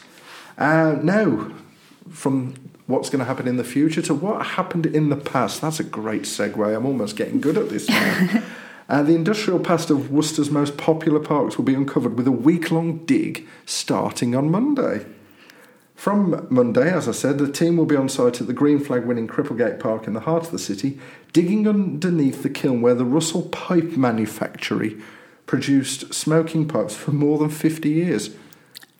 Uh, 0.57 0.95
now, 1.03 1.51
from 2.09 2.55
what's 2.87 3.09
going 3.09 3.19
to 3.19 3.25
happen 3.25 3.45
in 3.47 3.57
the 3.57 3.65
future 3.65 4.01
to 4.03 4.13
what 4.13 4.45
happened 4.45 4.85
in 4.85 5.09
the 5.09 5.17
past. 5.17 5.59
That's 5.61 5.81
a 5.81 5.83
great 5.83 6.21
segue. 6.23 6.75
I'm 6.75 6.85
almost 6.85 7.17
getting 7.17 7.41
good 7.41 7.57
at 7.57 7.67
this 7.69 7.89
now. 7.89 8.43
Uh, 8.89 9.01
the 9.01 9.15
industrial 9.15 9.59
past 9.59 9.89
of 9.89 10.11
Worcester's 10.11 10.51
most 10.51 10.75
popular 10.75 11.21
parks 11.21 11.57
will 11.57 11.63
be 11.63 11.73
uncovered 11.73 12.17
with 12.17 12.27
a 12.27 12.33
week 12.33 12.69
long 12.69 12.97
dig 13.05 13.47
starting 13.65 14.35
on 14.35 14.51
Monday. 14.51 15.05
From 15.95 16.47
Monday, 16.49 16.91
as 16.91 17.07
I 17.07 17.11
said, 17.11 17.37
the 17.37 17.51
team 17.51 17.77
will 17.77 17.85
be 17.85 17.95
on 17.95 18.09
site 18.09 18.41
at 18.41 18.47
the 18.47 18.53
Green 18.53 18.79
Flag 18.79 19.05
winning 19.05 19.27
Cripplegate 19.27 19.79
Park 19.79 20.07
in 20.07 20.13
the 20.13 20.21
heart 20.21 20.45
of 20.45 20.51
the 20.51 20.59
city, 20.59 20.99
digging 21.31 21.67
underneath 21.67 22.43
the 22.43 22.49
kiln 22.49 22.81
where 22.81 22.95
the 22.95 23.05
Russell 23.05 23.43
Pipe 23.43 23.91
Manufactory 23.95 24.97
produced 25.45 26.13
smoking 26.13 26.67
pipes 26.67 26.95
for 26.95 27.11
more 27.11 27.37
than 27.37 27.49
50 27.49 27.89
years. 27.89 28.31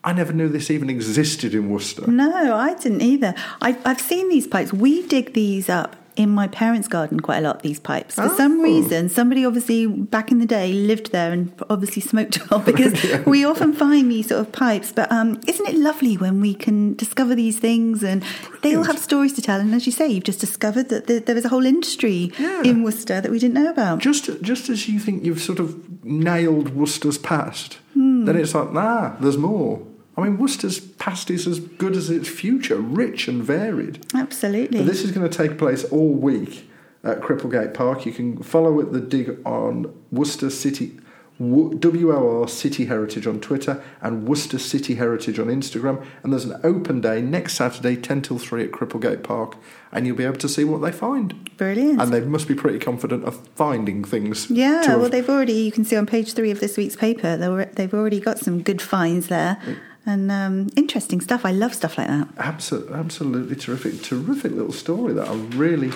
I 0.02 0.12
never 0.12 0.32
knew 0.32 0.48
this 0.48 0.70
even 0.70 0.90
existed 0.90 1.54
in 1.54 1.70
Worcester. 1.70 2.06
No, 2.06 2.54
I 2.54 2.74
didn't 2.74 3.00
either. 3.00 3.34
I've, 3.60 3.84
I've 3.86 4.00
seen 4.00 4.28
these 4.28 4.46
pipes. 4.46 4.72
We 4.72 5.06
dig 5.06 5.32
these 5.32 5.68
up 5.68 5.96
in 6.16 6.30
my 6.30 6.46
parents' 6.46 6.86
garden 6.86 7.18
quite 7.20 7.38
a 7.38 7.40
lot, 7.40 7.62
these 7.62 7.80
pipes. 7.80 8.14
For 8.14 8.28
some 8.28 8.60
Oh. 8.60 8.62
reason, 8.62 9.08
somebody 9.08 9.44
obviously 9.44 9.86
back 9.86 10.30
in 10.30 10.38
the 10.38 10.46
day 10.46 10.72
lived 10.72 11.10
there 11.10 11.32
and 11.32 11.52
obviously 11.68 12.00
smoked 12.02 12.36
a 12.38 12.54
lot 12.54 12.64
because 12.70 12.92
we 13.26 13.44
often 13.44 13.72
find 13.72 14.10
these 14.10 14.28
sort 14.28 14.40
of 14.40 14.52
pipes. 14.52 14.92
But 14.92 15.10
um, 15.10 15.40
isn't 15.48 15.68
it 15.68 15.74
lovely 15.74 16.16
when 16.16 16.40
we 16.40 16.54
can 16.54 16.94
discover 16.94 17.34
these 17.34 17.58
things 17.58 18.02
and 18.04 18.22
they 18.62 18.76
all 18.76 18.84
have 18.84 18.98
stories 18.98 19.32
to 19.34 19.42
tell? 19.42 19.58
And 19.60 19.74
as 19.74 19.86
you 19.86 19.92
say, 19.92 20.06
you've 20.08 20.24
just 20.24 20.40
discovered 20.40 20.88
that 20.90 21.06
there, 21.08 21.20
there 21.20 21.34
was 21.34 21.44
a 21.44 21.48
whole 21.48 21.66
industry 21.66 22.32
Yeah. 22.38 22.62
in 22.62 22.82
Worcester 22.84 23.20
that 23.20 23.30
we 23.30 23.38
didn't 23.40 23.54
know 23.54 23.68
about. 23.70 23.98
Just, 23.98 24.40
just 24.40 24.68
as 24.68 24.88
you 24.88 25.00
think 25.00 25.24
you've 25.24 25.40
sort 25.42 25.58
of 25.58 26.04
nailed 26.04 26.74
Worcester's 26.76 27.18
past, 27.18 27.78
Hmm. 27.94 28.24
then 28.24 28.36
it's 28.36 28.54
like, 28.54 28.72
nah, 28.72 29.12
there's 29.20 29.36
more. 29.38 29.80
I 30.16 30.22
mean, 30.22 30.38
Worcester's 30.38 30.80
past 30.80 31.30
is 31.30 31.46
as 31.46 31.58
good 31.58 31.96
as 31.96 32.08
its 32.08 32.28
future, 32.28 32.76
rich 32.76 33.26
and 33.26 33.42
varied. 33.42 34.06
Absolutely. 34.14 34.78
But 34.78 34.86
this 34.86 35.02
is 35.02 35.10
going 35.10 35.28
to 35.28 35.36
take 35.36 35.58
place 35.58 35.84
all 35.84 36.12
week 36.12 36.68
at 37.02 37.20
Cripplegate 37.20 37.74
Park. 37.74 38.06
You 38.06 38.12
can 38.12 38.42
follow 38.42 38.78
it, 38.80 38.92
the 38.92 39.00
dig 39.00 39.38
on 39.44 39.92
Worcester 40.12 40.50
City, 40.50 40.98
WOR 41.40 42.46
City 42.46 42.84
Heritage 42.84 43.26
on 43.26 43.40
Twitter 43.40 43.82
and 44.00 44.28
Worcester 44.28 44.58
City 44.58 44.94
Heritage 44.94 45.40
on 45.40 45.46
Instagram. 45.46 46.04
And 46.22 46.32
there's 46.32 46.44
an 46.44 46.60
open 46.62 47.00
day 47.00 47.20
next 47.20 47.54
Saturday, 47.54 47.96
10 47.96 48.22
till 48.22 48.38
3 48.38 48.64
at 48.64 48.70
Cripplegate 48.70 49.24
Park, 49.24 49.56
and 49.90 50.06
you'll 50.06 50.16
be 50.16 50.24
able 50.24 50.36
to 50.36 50.48
see 50.48 50.62
what 50.62 50.80
they 50.80 50.92
find. 50.92 51.56
Brilliant. 51.56 52.00
And 52.00 52.12
they 52.12 52.20
must 52.20 52.46
be 52.46 52.54
pretty 52.54 52.78
confident 52.78 53.24
of 53.24 53.48
finding 53.48 54.04
things. 54.04 54.48
Yeah, 54.48 54.94
well, 54.94 55.08
they've 55.08 55.28
already, 55.28 55.54
you 55.54 55.72
can 55.72 55.84
see 55.84 55.96
on 55.96 56.06
page 56.06 56.34
three 56.34 56.52
of 56.52 56.60
this 56.60 56.76
week's 56.76 56.94
paper, 56.94 57.36
they've 57.74 57.92
already 57.92 58.20
got 58.20 58.38
some 58.38 58.62
good 58.62 58.80
finds 58.80 59.26
there 59.26 59.60
and 60.06 60.30
um, 60.30 60.70
interesting 60.76 61.20
stuff. 61.20 61.44
I 61.44 61.52
love 61.52 61.74
stuff 61.74 61.98
like 61.98 62.08
that. 62.08 62.28
Absolutely, 62.38 62.94
absolutely 62.94 63.56
terrific, 63.56 64.02
terrific 64.02 64.52
little 64.52 64.72
story 64.72 65.14
that 65.14 65.28
I'm 65.28 65.50
really, 65.52 65.92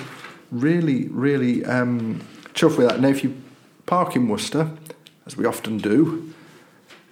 really, 0.50 1.08
really 1.08 1.64
um, 1.64 2.20
chuffed 2.54 2.78
with 2.78 2.88
that. 2.88 3.00
Now, 3.00 3.08
if 3.08 3.22
you 3.22 3.36
park 3.86 4.16
in 4.16 4.28
Worcester, 4.28 4.70
as 5.26 5.36
we 5.36 5.44
often 5.44 5.78
do, 5.78 6.32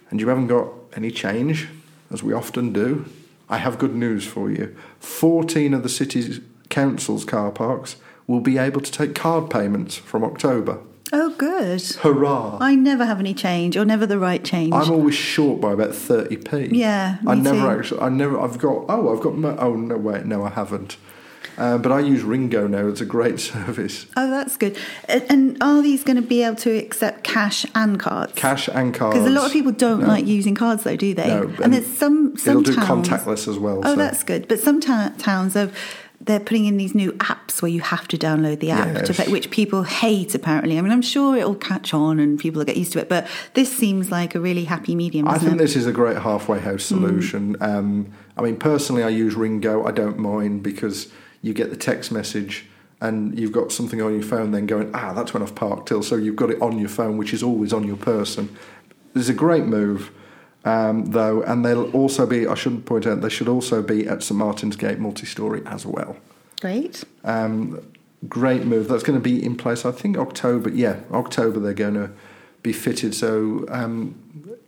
and 0.09 0.19
you 0.19 0.27
haven't 0.29 0.47
got 0.47 0.69
any 0.95 1.11
change, 1.11 1.67
as 2.11 2.23
we 2.23 2.33
often 2.33 2.73
do, 2.73 3.05
I 3.49 3.57
have 3.57 3.77
good 3.77 3.95
news 3.95 4.25
for 4.25 4.49
you. 4.51 4.75
14 4.99 5.73
of 5.73 5.83
the 5.83 5.89
city's 5.89 6.41
council's 6.69 7.25
car 7.25 7.51
parks 7.51 7.97
will 8.25 8.41
be 8.41 8.57
able 8.57 8.81
to 8.81 8.91
take 8.91 9.15
card 9.15 9.49
payments 9.49 9.95
from 9.95 10.23
October. 10.23 10.79
Oh, 11.13 11.29
good. 11.37 11.81
Hurrah! 12.01 12.57
I 12.59 12.75
never 12.75 13.05
have 13.05 13.19
any 13.19 13.33
change 13.33 13.77
or 13.77 13.85
never 13.85 14.05
the 14.05 14.19
right 14.19 14.43
change. 14.43 14.73
I'm 14.73 14.91
always 14.91 15.15
short 15.15 15.61
by 15.61 15.71
about 15.71 15.91
30p. 15.91 16.69
Yeah, 16.73 17.17
I 17.25 17.35
never 17.35 17.59
too. 17.61 17.67
actually, 17.79 18.01
I 18.01 18.09
never, 18.09 18.39
I've 18.39 18.57
got, 18.57 18.85
oh, 18.89 19.15
I've 19.15 19.21
got, 19.23 19.35
mo- 19.35 19.55
oh, 19.59 19.73
no, 19.75 19.95
wait, 19.97 20.25
no, 20.25 20.43
I 20.43 20.49
haven't. 20.49 20.97
Uh, 21.57 21.75
but 21.77 21.91
I 21.91 22.01
use 22.01 22.21
RingGo 22.23 22.69
now, 22.69 22.87
it's 22.87 23.01
a 23.01 23.05
great 23.05 23.39
service. 23.51 24.05
oh, 24.17 24.29
that's 24.29 24.57
good. 24.57 24.77
And, 25.07 25.23
and 25.29 25.57
are 25.63 25.81
these 25.81 26.03
going 26.03 26.17
to 26.17 26.21
be 26.21 26.43
able 26.43 26.57
to 26.57 26.71
accept 26.77 27.23
cash 27.23 27.65
and 27.73 27.99
cards? 27.99 28.33
Cash 28.35 28.67
and 28.67 28.93
cards. 28.93 29.15
Because 29.17 29.27
a 29.31 29.33
lot 29.33 29.45
of 29.47 29.53
people 29.53 29.71
don't 29.71 30.01
No. 30.01 30.07
like 30.07 30.27
using 30.27 30.53
cards, 30.55 30.83
though, 30.83 30.95
do 30.97 31.13
they? 31.15 31.27
No, 31.27 31.43
and, 31.43 31.59
and 31.61 31.73
there's 31.73 31.87
some 31.87 32.37
some 32.37 32.59
It'll 32.59 32.61
do 32.63 32.75
towns. 32.75 33.07
contactless 33.07 33.47
as 33.47 33.57
well. 33.57 33.79
Oh, 33.83 33.91
so. 33.91 33.95
that's 33.95 34.23
good. 34.23 34.47
But 34.47 34.59
some 34.59 34.79
ta- 34.81 35.13
towns 35.17 35.55
have 35.55 35.75
they're 36.19 36.39
putting 36.39 36.65
in 36.65 36.77
these 36.77 36.95
new 36.95 37.11
apps 37.13 37.61
where 37.61 37.69
you 37.69 37.81
have 37.81 38.07
to 38.07 38.17
download 38.17 38.59
the 38.59 38.71
app 38.71 38.87
to 39.03 39.13
Yes. 39.13 39.15
play, 39.15 39.27
which 39.31 39.51
people 39.51 39.83
hate. 39.83 40.33
Apparently, 40.35 40.77
I 40.77 40.81
mean, 40.81 40.91
I'm 40.91 41.01
sure 41.01 41.35
it'll 41.37 41.55
catch 41.55 41.93
on 41.93 42.19
and 42.19 42.39
people 42.39 42.59
will 42.59 42.65
get 42.65 42.77
used 42.77 42.91
to 42.93 42.99
it. 42.99 43.07
But 43.07 43.27
this 43.53 43.75
seems 43.75 44.11
like 44.11 44.35
a 44.35 44.39
really 44.39 44.65
happy 44.65 44.95
medium. 44.95 45.27
I 45.27 45.37
think 45.37 45.53
it? 45.53 45.57
this 45.57 45.75
is 45.75 45.85
a 45.85 45.91
great 45.91 46.17
halfway 46.17 46.59
house 46.59 46.83
solution. 46.83 47.55
Um, 47.61 48.11
I 48.35 48.41
mean, 48.41 48.57
personally, 48.57 49.03
I 49.03 49.09
use 49.09 49.35
RingGo. 49.35 49.87
I 49.87 49.91
don't 49.91 50.17
mind 50.17 50.63
because 50.63 51.07
you 51.41 51.53
get 51.53 51.69
the 51.69 51.77
text 51.77 52.11
message 52.11 52.65
and 52.99 53.37
you've 53.37 53.51
got 53.51 53.71
something 53.71 54.01
on 54.01 54.13
your 54.13 54.23
phone 54.23 54.51
then 54.51 54.65
going, 54.65 54.89
ah, 54.95 55.13
that's 55.13 55.33
when 55.33 55.43
I've 55.43 55.55
parked 55.55 55.87
till. 55.87 56.01
So 56.01 56.15
you've 56.15 56.35
got 56.35 56.49
it 56.49 56.59
on 56.61 56.79
your 56.79 56.89
phone, 56.89 57.17
which 57.17 57.31
is 57.33 57.43
always 57.43 57.71
on 57.71 57.85
your 57.85 57.97
person. 57.97 58.57
It's 59.15 59.29
a 59.29 59.33
great 59.33 59.65
move, 59.65 60.11
um, 60.67 61.05
though, 61.11 61.41
and 61.43 61.63
they'll 61.63 61.89
also 61.91 62.25
be, 62.25 62.45
I 62.45 62.53
shouldn't 62.55 62.85
point 62.85 63.07
out, 63.07 63.21
they 63.21 63.29
should 63.29 63.47
also 63.47 63.81
be 63.81 64.05
at 64.05 64.21
St 64.21 64.37
Martin's 64.37 64.75
Gate 64.75 64.99
multi 64.99 65.25
story 65.25 65.61
as 65.65 65.85
well. 65.85 66.17
great. 66.59 67.05
Um, 67.23 67.89
great 68.27 68.65
move. 68.65 68.89
That's 68.89 69.03
going 69.03 69.17
to 69.17 69.23
be 69.23 69.41
in 69.43 69.55
place, 69.55 69.85
I 69.85 69.91
think, 69.91 70.17
October. 70.17 70.69
Yeah, 70.69 70.99
October 71.11 71.61
they're 71.61 71.73
going 71.73 71.93
to 71.93 72.11
be 72.63 72.73
fitted. 72.73 73.15
So 73.15 73.65
um, 73.69 74.59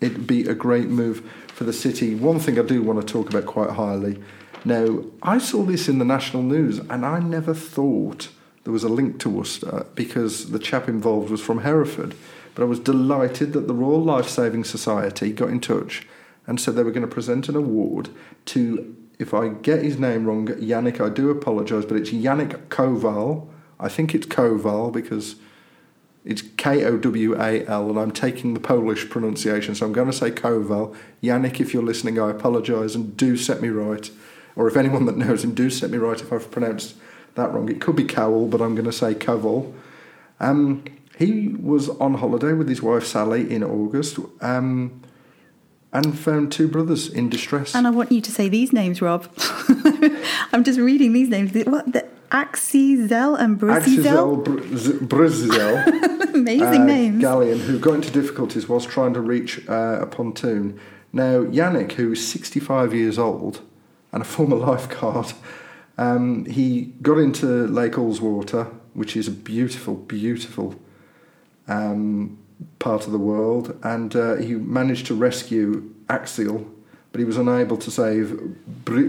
it'd 0.00 0.28
be 0.28 0.46
a 0.46 0.54
great 0.54 0.88
move 0.88 1.28
for 1.48 1.64
the 1.64 1.72
city. 1.72 2.14
One 2.14 2.38
thing 2.38 2.56
I 2.56 2.62
do 2.62 2.80
want 2.80 3.00
to 3.00 3.12
talk 3.12 3.28
about 3.28 3.46
quite 3.46 3.70
highly. 3.70 4.22
Now, 4.64 5.02
I 5.20 5.38
saw 5.38 5.64
this 5.64 5.88
in 5.88 5.98
the 5.98 6.04
national 6.04 6.44
news 6.44 6.78
and 6.78 7.04
I 7.04 7.18
never 7.18 7.54
thought 7.54 8.28
there 8.62 8.72
was 8.72 8.84
a 8.84 8.88
link 8.88 9.18
to 9.20 9.30
Worcester 9.30 9.86
because 9.96 10.50
the 10.50 10.60
chap 10.60 10.88
involved 10.88 11.30
was 11.30 11.40
from 11.40 11.62
Hereford. 11.62 12.14
But 12.58 12.64
I 12.64 12.66
was 12.66 12.80
delighted 12.80 13.52
that 13.52 13.68
the 13.68 13.72
Royal 13.72 14.02
Life 14.02 14.28
Saving 14.28 14.64
Society 14.64 15.30
got 15.30 15.50
in 15.50 15.60
touch 15.60 16.04
and 16.44 16.60
said 16.60 16.74
they 16.74 16.82
were 16.82 16.90
going 16.90 17.06
to 17.06 17.14
present 17.14 17.48
an 17.48 17.54
award 17.54 18.08
to, 18.46 18.96
if 19.20 19.32
I 19.32 19.50
get 19.50 19.84
his 19.84 19.96
name 19.96 20.24
wrong, 20.24 20.48
Yannick, 20.48 21.00
I 21.00 21.08
do 21.08 21.30
apologise, 21.30 21.84
but 21.84 21.96
it's 21.96 22.10
Yannick 22.10 22.66
Koval. 22.66 23.46
I 23.78 23.88
think 23.88 24.12
it's 24.12 24.26
Koval 24.26 24.92
because 24.92 25.36
it's 26.24 26.42
K 26.56 26.84
O 26.84 26.98
W 26.98 27.40
A 27.40 27.64
L, 27.64 27.90
and 27.90 27.96
I'm 27.96 28.10
taking 28.10 28.54
the 28.54 28.60
Polish 28.60 29.08
pronunciation, 29.08 29.76
so 29.76 29.86
I'm 29.86 29.92
going 29.92 30.10
to 30.10 30.12
say 30.12 30.32
Koval. 30.32 30.96
Yannick, 31.22 31.60
if 31.60 31.72
you're 31.72 31.84
listening, 31.84 32.18
I 32.18 32.32
apologise 32.32 32.96
and 32.96 33.16
do 33.16 33.36
set 33.36 33.62
me 33.62 33.68
right. 33.68 34.10
Or 34.56 34.66
if 34.66 34.76
anyone 34.76 35.06
that 35.06 35.16
knows 35.16 35.44
him, 35.44 35.54
do 35.54 35.70
set 35.70 35.90
me 35.90 35.98
right 35.98 36.20
if 36.20 36.32
I've 36.32 36.50
pronounced 36.50 36.96
that 37.36 37.52
wrong. 37.52 37.68
It 37.68 37.80
could 37.80 37.94
be 37.94 38.02
Cowell, 38.02 38.48
but 38.48 38.60
I'm 38.60 38.74
going 38.74 38.84
to 38.84 38.92
say 38.92 39.14
Koval. 39.14 39.72
Um, 40.40 40.82
He 41.18 41.48
was 41.48 41.88
on 41.88 42.14
holiday 42.14 42.52
with 42.52 42.68
his 42.68 42.80
wife 42.80 43.04
Sally 43.04 43.50
in 43.52 43.64
August 43.64 44.20
um, 44.40 45.02
and 45.92 46.16
found 46.16 46.52
two 46.52 46.68
brothers 46.68 47.08
in 47.08 47.28
distress. 47.28 47.74
And 47.74 47.88
I 47.88 47.90
want 47.90 48.12
you 48.12 48.20
to 48.20 48.30
say 48.30 48.48
these 48.48 48.72
names, 48.72 49.02
Rob. 49.02 49.28
I'm 50.52 50.62
just 50.62 50.78
reading 50.78 51.12
these 51.14 51.28
names. 51.28 51.52
What 51.66 51.92
the 51.92 52.06
Axizel 52.30 53.36
and 53.36 53.58
Bruzizel? 53.58 54.44
Axizel 54.46 55.08
Bruzizel. 55.08 56.34
Amazing 56.34 56.82
uh, 56.82 56.84
names. 56.84 57.20
Galleon, 57.20 57.58
who 57.58 57.80
got 57.80 57.94
into 57.94 58.12
difficulties 58.12 58.68
whilst 58.68 58.88
trying 58.88 59.14
to 59.14 59.20
reach 59.20 59.68
uh, 59.68 59.98
a 60.00 60.06
pontoon. 60.06 60.78
Now, 61.12 61.42
Yannick, 61.42 61.92
who 61.92 62.12
is 62.12 62.24
65 62.28 62.94
years 62.94 63.18
old 63.18 63.60
and 64.12 64.22
a 64.22 64.24
former 64.24 64.56
lifeguard, 64.68 65.32
um, 65.96 66.44
he 66.44 66.92
got 67.02 67.18
into 67.18 67.66
Lake 67.66 67.94
Ullswater, 67.94 68.72
which 68.94 69.16
is 69.16 69.26
a 69.26 69.32
beautiful, 69.32 69.96
beautiful 69.96 70.76
um, 71.68 72.38
part 72.78 73.06
of 73.06 73.12
the 73.12 73.18
world, 73.18 73.78
and 73.82 74.16
uh, 74.16 74.36
he 74.36 74.54
managed 74.54 75.06
to 75.06 75.14
rescue 75.14 75.88
Axiel, 76.08 76.66
but 77.12 77.18
he 77.20 77.24
was 77.24 77.36
unable 77.36 77.76
to 77.76 77.90
save 77.90 78.40
Br- 78.84 79.08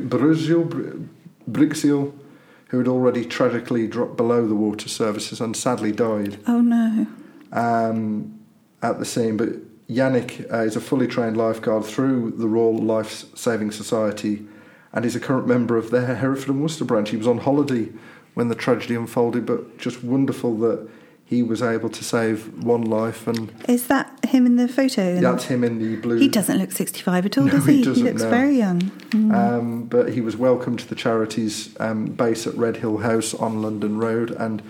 who 2.69 2.77
had 2.77 2.87
already 2.87 3.25
tragically 3.25 3.87
dropped 3.87 4.15
below 4.15 4.45
the 4.47 4.53
water 4.55 4.87
surfaces 4.87 5.41
and 5.41 5.57
sadly 5.57 5.91
died 5.91 6.37
Oh 6.47 6.61
no. 6.61 7.07
um, 7.51 8.39
at 8.83 8.99
the 8.99 9.05
scene. 9.05 9.37
But 9.37 9.49
Yannick 9.87 10.51
uh, 10.53 10.59
is 10.59 10.75
a 10.75 10.81
fully 10.81 11.07
trained 11.07 11.35
lifeguard 11.35 11.83
through 11.85 12.31
the 12.37 12.47
Royal 12.47 12.77
Life 12.77 13.25
Saving 13.35 13.71
Society 13.71 14.45
and 14.93 15.03
is 15.05 15.15
a 15.15 15.19
current 15.19 15.47
member 15.47 15.77
of 15.77 15.89
their 15.89 16.15
Hereford 16.15 16.49
and 16.49 16.61
Worcester 16.61 16.85
branch. 16.85 17.09
He 17.09 17.17
was 17.17 17.27
on 17.27 17.39
holiday 17.39 17.89
when 18.35 18.49
the 18.49 18.55
tragedy 18.55 18.93
unfolded, 18.95 19.45
but 19.45 19.77
just 19.79 20.03
wonderful 20.03 20.55
that 20.59 20.87
he 21.29 21.43
was 21.43 21.61
able 21.61 21.89
to 21.89 22.03
save 22.03 22.63
one 22.63 22.81
life. 22.81 23.27
And 23.27 23.53
Is 23.67 23.85
that 23.85 24.25
him 24.25 24.47
in 24.47 24.55
the 24.55 24.67
photo? 24.67 25.21
that's 25.21 25.45
him 25.45 25.63
in 25.63 25.77
the 25.77 25.95
blue. 25.97 26.17
He 26.17 26.27
doesn't 26.27 26.57
look 26.57 26.71
65 26.71 27.27
at 27.27 27.37
all, 27.37 27.43
No, 27.45 27.51
does 27.51 27.65
he 27.67 27.77
he? 27.77 27.83
doesn't, 27.83 28.03
looks 28.03 28.23
no. 28.23 28.29
very 28.31 28.57
young. 28.57 28.91
Um, 29.13 29.83
but 29.83 30.13
he 30.13 30.21
was 30.21 30.35
welcomed 30.35 30.79
to 30.79 30.87
the 30.89 30.95
charity's 30.95 31.79
um, 31.79 32.07
base 32.07 32.47
at 32.47 32.55
Red 32.55 32.77
Hill 32.77 32.97
House 32.97 33.35
on 33.35 33.61
London 33.61 33.99
Road 33.99 34.31
and 34.31 34.63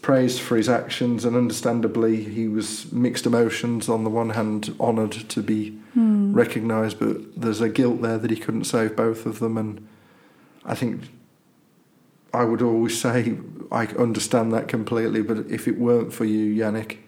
praised 0.00 0.40
for 0.40 0.56
his 0.56 0.68
actions. 0.68 1.24
And 1.24 1.34
understandably, 1.34 2.22
he 2.22 2.46
was 2.46 2.92
mixed 2.92 3.26
emotions. 3.26 3.88
On 3.88 4.04
the 4.04 4.10
one 4.10 4.30
hand, 4.30 4.72
honoured 4.78 5.12
to 5.30 5.42
be 5.42 5.76
recognised, 5.96 7.00
but 7.00 7.40
there's 7.40 7.60
a 7.60 7.68
guilt 7.68 8.02
there 8.02 8.18
that 8.18 8.30
he 8.30 8.36
couldn't 8.36 8.64
save 8.64 8.94
both 8.94 9.26
of 9.26 9.40
them. 9.40 9.58
And 9.58 9.84
I 10.64 10.76
think 10.76 11.00
I 12.34 12.44
would 12.44 12.62
always 12.62 13.00
say 13.00 13.36
I 13.72 13.86
understand 13.86 14.52
that 14.52 14.68
completely. 14.68 15.22
But 15.22 15.38
if 15.50 15.66
it 15.68 15.78
weren't 15.78 16.12
for 16.12 16.24
you, 16.24 16.54
Yannick, 16.54 16.98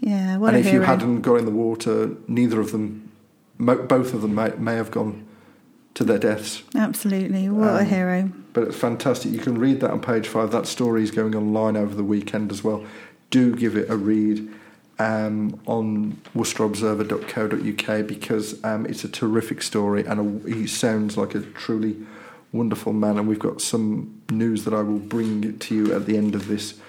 Yeah, 0.00 0.36
what 0.38 0.48
and 0.54 0.58
if 0.58 0.66
hero. 0.66 0.80
you 0.80 0.86
hadn't 0.86 1.20
got 1.22 1.36
in 1.36 1.44
the 1.44 1.50
water, 1.50 2.10
neither 2.28 2.60
of 2.60 2.72
them, 2.72 3.10
mo- 3.58 3.82
both 3.86 4.14
of 4.14 4.22
them 4.22 4.34
may, 4.34 4.52
may 4.58 4.74
have 4.76 4.90
gone 4.90 5.24
to 5.94 6.02
their 6.04 6.18
deaths. 6.18 6.62
Absolutely. 6.74 7.48
What 7.48 7.68
a 7.68 7.78
Um, 7.80 7.86
hero. 7.86 8.30
But 8.52 8.64
it's 8.64 8.76
fantastic. 8.76 9.32
You 9.32 9.38
can 9.38 9.58
read 9.58 9.80
that 9.80 9.90
on 9.90 10.00
page 10.00 10.26
five. 10.28 10.50
That 10.50 10.66
story 10.66 11.02
is 11.02 11.10
going 11.10 11.34
online 11.34 11.76
over 11.76 11.94
the 11.94 12.04
weekend 12.04 12.50
as 12.52 12.62
well. 12.64 12.82
Do 13.30 13.54
give 13.54 13.76
it 13.76 13.88
a 13.90 13.96
read 13.96 14.48
um, 14.98 15.58
on 15.66 16.16
worcesterobserver.co.uk 16.36 18.06
because 18.06 18.62
um, 18.64 18.86
it's 18.86 19.04
a 19.04 19.08
terrific 19.08 19.62
story 19.62 20.04
and 20.04 20.44
a, 20.46 20.48
he 20.54 20.66
sounds 20.66 21.16
like 21.16 21.34
a 21.34 21.40
truly 21.40 21.96
wonderful 22.54 22.92
man. 22.92 23.18
And 23.18 23.28
we've 23.28 23.38
got 23.38 23.60
some 23.60 24.22
news 24.30 24.64
that 24.64 24.72
I 24.72 24.80
will 24.80 24.98
bring 24.98 25.58
to 25.58 25.74
you 25.74 25.94
at 25.94 26.06
the 26.06 26.16
end 26.16 26.34
of 26.34 26.46
this 26.46 26.80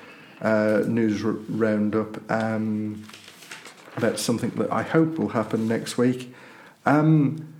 uh, 0.41 0.83
news 0.85 1.25
r- 1.25 1.31
roundup 1.31 2.31
um, 2.31 3.03
about 3.97 4.19
something 4.19 4.51
that 4.51 4.71
I 4.71 4.83
hope 4.83 5.17
will 5.17 5.29
happen 5.29 5.67
next 5.67 5.97
week. 5.97 6.33
Um, 6.85 7.53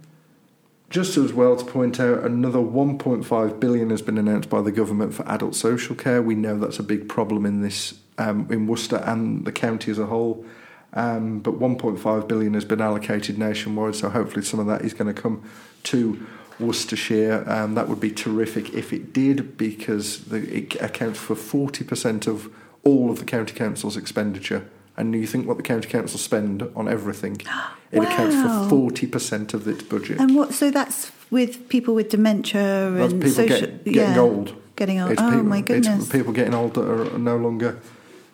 just 0.89 1.17
as 1.17 1.33
well 1.33 1.55
to 1.55 1.65
point 1.65 1.99
out, 1.99 2.23
another 2.23 2.59
1.5 2.59 3.59
billion 3.59 3.89
has 3.89 4.01
been 4.01 4.17
announced 4.17 4.49
by 4.49 4.61
the 4.61 4.71
government 4.71 5.13
for 5.13 5.27
adult 5.27 5.55
social 5.55 5.95
care. 5.95 6.21
We 6.21 6.35
know 6.35 6.59
that's 6.59 6.79
a 6.79 6.83
big 6.83 7.09
problem 7.09 7.45
in 7.45 7.61
this 7.61 7.99
um, 8.17 8.47
in 8.49 8.67
Worcester 8.67 8.97
and 8.97 9.45
the 9.45 9.51
county 9.51 9.91
as 9.91 9.99
a 9.99 10.05
whole. 10.05 10.45
Um, 10.93 11.39
but 11.39 11.59
1.5 11.59 12.27
billion 12.27 12.53
has 12.53 12.63
been 12.63 12.79
allocated 12.79 13.37
nationwide, 13.37 13.95
so 13.95 14.09
hopefully 14.09 14.45
some 14.45 14.61
of 14.61 14.67
that 14.67 14.83
is 14.83 14.93
going 14.93 15.13
to 15.13 15.21
come 15.21 15.43
to 15.83 16.25
Worcestershire. 16.59 17.43
Um, 17.47 17.75
that 17.75 17.87
would 17.89 17.99
be 17.99 18.11
terrific 18.11 18.73
if 18.73 18.93
it 18.93 19.13
did, 19.13 19.57
because 19.57 20.25
the, 20.25 20.37
it 20.37 20.75
accounts 20.81 21.19
for 21.19 21.35
40% 21.35 22.27
of 22.27 22.53
all 22.83 23.09
of 23.09 23.19
the 23.19 23.25
county 23.25 23.53
council's 23.53 23.97
expenditure. 23.97 24.67
And 24.97 25.13
you 25.13 25.27
think 25.27 25.47
what 25.47 25.57
the 25.57 25.63
county 25.63 25.89
council 25.89 26.17
spend 26.17 26.63
on 26.75 26.87
everything? 26.87 27.41
It 27.91 28.03
accounts 28.03 28.35
for 28.35 28.75
40% 28.75 29.53
of 29.53 29.67
its 29.69 29.81
budget. 29.83 30.19
And 30.19 30.35
what? 30.35 30.53
So 30.53 30.69
that's 30.69 31.13
with 31.31 31.69
people 31.69 31.95
with 31.95 32.09
dementia 32.09 32.91
That's 32.91 33.13
and 33.13 33.21
people 33.21 33.35
social. 33.35 33.59
get, 33.67 33.85
getting 33.85 34.15
yeah, 34.15 34.19
old. 34.19 34.53
Getting 34.75 34.99
old. 34.99 35.11
It's 35.11 35.21
oh 35.21 35.29
people, 35.29 35.43
my 35.43 35.61
goodness. 35.61 36.03
It's 36.03 36.11
people 36.11 36.33
getting 36.33 36.53
old 36.53 36.73
that 36.73 36.85
are 36.89 37.17
no 37.17 37.37
longer 37.37 37.79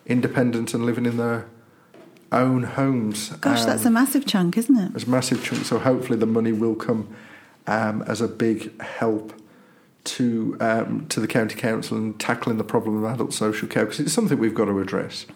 independent 0.06 0.74
and 0.74 0.84
living 0.84 1.06
in 1.06 1.16
their 1.16 1.46
own 2.32 2.64
homes. 2.64 3.28
Gosh, 3.40 3.60
Um, 3.60 3.66
that's 3.66 3.84
a 3.84 3.90
massive 3.90 4.26
chunk, 4.26 4.56
isn't 4.56 4.76
it? 4.76 4.92
It's 4.96 5.04
a 5.04 5.10
massive 5.10 5.44
chunk. 5.44 5.64
So 5.64 5.78
hopefully 5.78 6.18
the 6.18 6.26
money 6.26 6.50
will 6.50 6.74
come 6.74 7.14
um, 7.66 8.02
as 8.02 8.20
a 8.20 8.28
big 8.28 8.80
help 8.80 9.32
to 10.04 10.56
um, 10.60 11.06
to 11.08 11.20
the 11.20 11.28
county 11.28 11.54
council 11.54 11.96
in 11.96 12.14
tackling 12.14 12.58
the 12.58 12.64
problem 12.64 13.04
of 13.04 13.12
adult 13.14 13.32
social 13.32 13.68
care 13.68 13.84
because 13.84 14.00
it's 14.00 14.12
something 14.12 14.36
we've 14.38 14.54
got 14.54 14.64
to 14.64 14.80
address. 14.80 15.26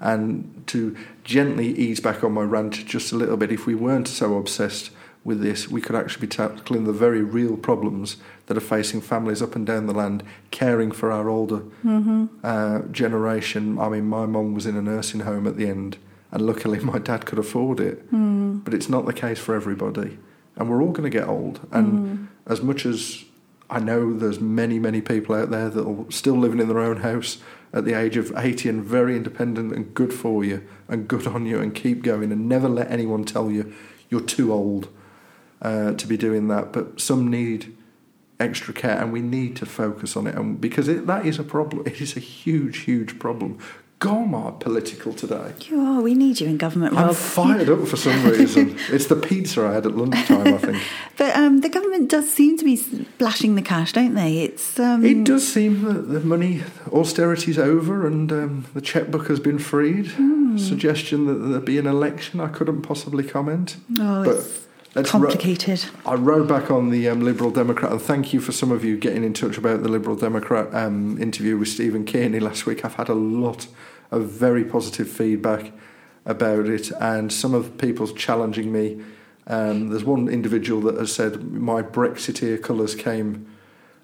And 0.00 0.62
to 0.68 0.96
gently 1.24 1.68
ease 1.78 2.00
back 2.00 2.24
on 2.24 2.32
my 2.32 2.42
rant 2.42 2.86
just 2.86 3.12
a 3.12 3.16
little 3.16 3.36
bit, 3.36 3.52
if 3.52 3.66
we 3.66 3.74
weren't 3.74 4.08
so 4.08 4.36
obsessed 4.38 4.90
with 5.24 5.42
this, 5.42 5.68
we 5.68 5.82
could 5.82 5.94
actually 5.94 6.22
be 6.22 6.26
tackling 6.28 6.84
the 6.84 6.92
very 6.92 7.20
real 7.22 7.56
problems 7.56 8.16
that 8.46 8.56
are 8.56 8.60
facing 8.60 9.02
families 9.02 9.42
up 9.42 9.54
and 9.54 9.66
down 9.66 9.86
the 9.86 9.92
land, 9.92 10.22
caring 10.50 10.90
for 10.90 11.12
our 11.12 11.28
older 11.28 11.64
uh, 12.42 12.80
generation. 12.90 13.78
I 13.78 13.90
mean, 13.90 14.06
my 14.06 14.24
mum 14.24 14.54
was 14.54 14.64
in 14.64 14.74
a 14.76 14.80
nursing 14.80 15.20
home 15.20 15.46
at 15.46 15.56
the 15.58 15.68
end, 15.68 15.98
and 16.30 16.40
luckily 16.40 16.78
my 16.92 16.98
dad 16.98 17.26
could 17.26 17.38
afford 17.38 17.78
it. 17.78 18.10
But 18.64 18.72
it's 18.72 18.88
not 18.88 19.04
the 19.04 19.12
case 19.12 19.38
for 19.38 19.54
everybody, 19.54 20.16
and 20.58 20.68
we're 20.68 20.82
all 20.82 20.92
going 20.92 21.10
to 21.10 21.18
get 21.18 21.26
old. 21.26 21.60
And 21.70 22.28
as 22.46 22.60
much 22.60 22.84
as 22.84 23.24
I 23.70 23.78
know 23.78 24.12
there's 24.12 24.40
many, 24.40 24.78
many 24.78 25.00
people 25.00 25.34
out 25.34 25.50
there 25.50 25.68
that 25.68 25.86
are 25.86 26.10
still 26.10 26.36
living 26.36 26.58
in 26.58 26.68
their 26.68 26.80
own 26.80 26.98
house 26.98 27.38
at 27.72 27.84
the 27.84 27.92
age 27.92 28.16
of 28.16 28.32
80 28.36 28.68
and 28.68 28.84
very 28.84 29.14
independent 29.16 29.72
and 29.72 29.94
good 29.94 30.12
for 30.12 30.42
you 30.42 30.66
and 30.88 31.06
good 31.06 31.26
on 31.26 31.46
you 31.46 31.60
and 31.60 31.74
keep 31.74 32.02
going 32.02 32.32
and 32.32 32.48
never 32.48 32.68
let 32.68 32.90
anyone 32.90 33.24
tell 33.24 33.50
you 33.50 33.72
you're 34.08 34.22
too 34.22 34.52
old 34.52 34.88
uh, 35.60 35.92
to 35.92 36.06
be 36.06 36.16
doing 36.16 36.48
that. 36.48 36.72
But 36.72 37.00
some 37.00 37.28
need 37.28 37.76
extra 38.40 38.72
care 38.72 38.98
and 38.98 39.12
we 39.12 39.20
need 39.20 39.56
to 39.56 39.66
focus 39.66 40.16
on 40.16 40.26
it 40.26 40.34
and 40.36 40.60
because 40.60 40.86
it, 40.88 41.06
that 41.06 41.26
is 41.26 41.38
a 41.38 41.44
problem. 41.44 41.82
It 41.86 42.00
is 42.00 42.16
a 42.16 42.20
huge, 42.20 42.78
huge 42.78 43.18
problem. 43.18 43.58
I 44.00 44.52
political 44.60 45.12
today? 45.12 45.54
You 45.62 45.80
are. 45.80 46.00
We 46.00 46.14
need 46.14 46.40
you 46.40 46.46
in 46.46 46.56
government, 46.56 46.96
I'm 46.96 47.14
fired 47.14 47.68
up 47.68 47.86
for 47.86 47.96
some 47.96 48.24
reason. 48.24 48.76
it's 48.90 49.06
the 49.06 49.16
pizza 49.16 49.66
I 49.66 49.74
had 49.74 49.86
at 49.86 49.96
lunchtime, 49.96 50.54
I 50.54 50.58
think. 50.58 50.82
But 51.16 51.34
um, 51.34 51.62
the 51.62 51.68
government 51.68 52.08
does 52.08 52.32
seem 52.32 52.56
to 52.58 52.64
be 52.64 52.76
splashing 52.76 53.56
the 53.56 53.62
cash, 53.62 53.92
don't 53.92 54.14
they? 54.14 54.38
It's 54.38 54.78
um, 54.78 55.04
It 55.04 55.24
does 55.24 55.46
seem 55.46 55.82
that 55.82 56.02
the 56.02 56.20
money 56.20 56.62
austerity's 56.92 57.58
over 57.58 58.06
and 58.06 58.30
um, 58.30 58.66
the 58.72 58.80
checkbook 58.80 59.26
has 59.26 59.40
been 59.40 59.58
freed. 59.58 60.06
Hmm. 60.12 60.56
Suggestion 60.56 61.26
that 61.26 61.34
there 61.34 61.60
be 61.60 61.76
an 61.76 61.88
election, 61.88 62.38
I 62.38 62.46
couldn't 62.48 62.82
possibly 62.82 63.24
comment. 63.24 63.78
oh, 63.98 64.24
but 64.24 64.67
let's 64.94 65.12
ro- 65.14 65.20
complicated. 65.20 65.84
I 66.06 66.14
rode 66.14 66.48
back 66.48 66.70
on 66.70 66.90
the 66.90 67.08
um, 67.08 67.20
Liberal 67.20 67.50
Democrat, 67.50 67.92
and 67.92 68.00
thank 68.00 68.32
you 68.32 68.40
for 68.40 68.52
some 68.52 68.70
of 68.70 68.84
you 68.84 68.96
getting 68.96 69.24
in 69.24 69.32
touch 69.32 69.58
about 69.58 69.82
the 69.82 69.88
Liberal 69.88 70.16
Democrat 70.16 70.74
um, 70.74 71.20
interview 71.20 71.56
with 71.56 71.68
Stephen 71.68 72.04
Kearney 72.04 72.40
last 72.40 72.66
week. 72.66 72.84
I've 72.84 72.94
had 72.94 73.08
a 73.08 73.14
lot 73.14 73.66
of 74.10 74.24
very 74.24 74.64
positive 74.64 75.08
feedback 75.08 75.72
about 76.24 76.66
it, 76.66 76.90
and 77.00 77.32
some 77.32 77.54
of 77.54 77.78
people 77.78 78.06
challenging 78.08 78.72
me. 78.72 79.02
Um, 79.46 79.88
there's 79.88 80.04
one 80.04 80.28
individual 80.28 80.82
that 80.82 80.96
has 80.98 81.12
said 81.12 81.52
my 81.52 81.82
Brexiteer 81.82 82.62
colours 82.62 82.94
came 82.94 83.46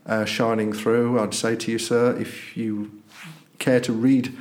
uh, 0.06 0.24
shining 0.24 0.72
through. 0.72 1.20
I'd 1.20 1.34
say 1.34 1.54
to 1.56 1.70
you, 1.70 1.78
sir, 1.78 2.16
if 2.16 2.56
you 2.56 3.02
care 3.58 3.80
to 3.80 3.92
read 3.92 4.34